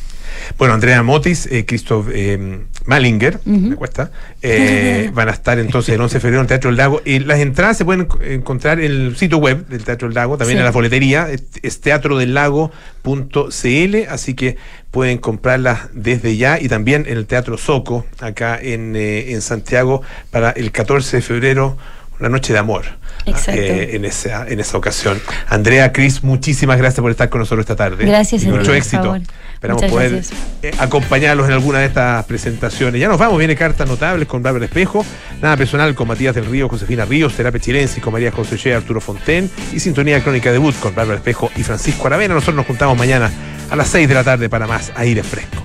[0.57, 4.11] Bueno, Andrea Motis, eh, Christoph eh, Malinger, me cuesta,
[4.41, 7.01] eh, van a estar entonces el 11 de febrero en el Teatro del Lago.
[7.05, 10.37] Y las entradas se pueden enco- encontrar en el sitio web del Teatro del Lago,
[10.37, 10.59] también Sí.
[10.59, 11.27] en la boletería,
[11.61, 14.57] es, teatrodelago.cl, así que
[14.91, 20.01] pueden comprarlas desde ya y también en el Teatro Soco, acá en, eh, en Santiago,
[20.31, 21.77] para el 14 de febrero,
[22.19, 22.83] una noche de amor.
[23.25, 23.51] Exacto.
[23.61, 25.21] eh, en, esa, en esa ocasión.
[25.47, 28.05] Andrea, Cris, muchísimas gracias por estar con nosotros esta tarde.
[28.05, 29.03] Gracias, Y mucho por éxito.
[29.03, 29.21] favor.
[29.53, 30.23] Esperamos Muchas poder
[30.63, 33.01] eh, acompañarlos en alguna de estas presentaciones.
[33.01, 35.05] Ya nos vamos, viene cartas notables con Bárbara Espejo,
[35.41, 39.01] nada personal con Matías del Río, Josefina Ríos, Terapia Chilensis con María José Che, Arturo
[39.01, 42.35] Fonten y Sintonía Crónica Debut con Bárbara Espejo y Francisco Aravena.
[42.35, 43.29] Nosotros nos juntamos mañana
[43.69, 45.61] a las 6 de la tarde para más aire fresco.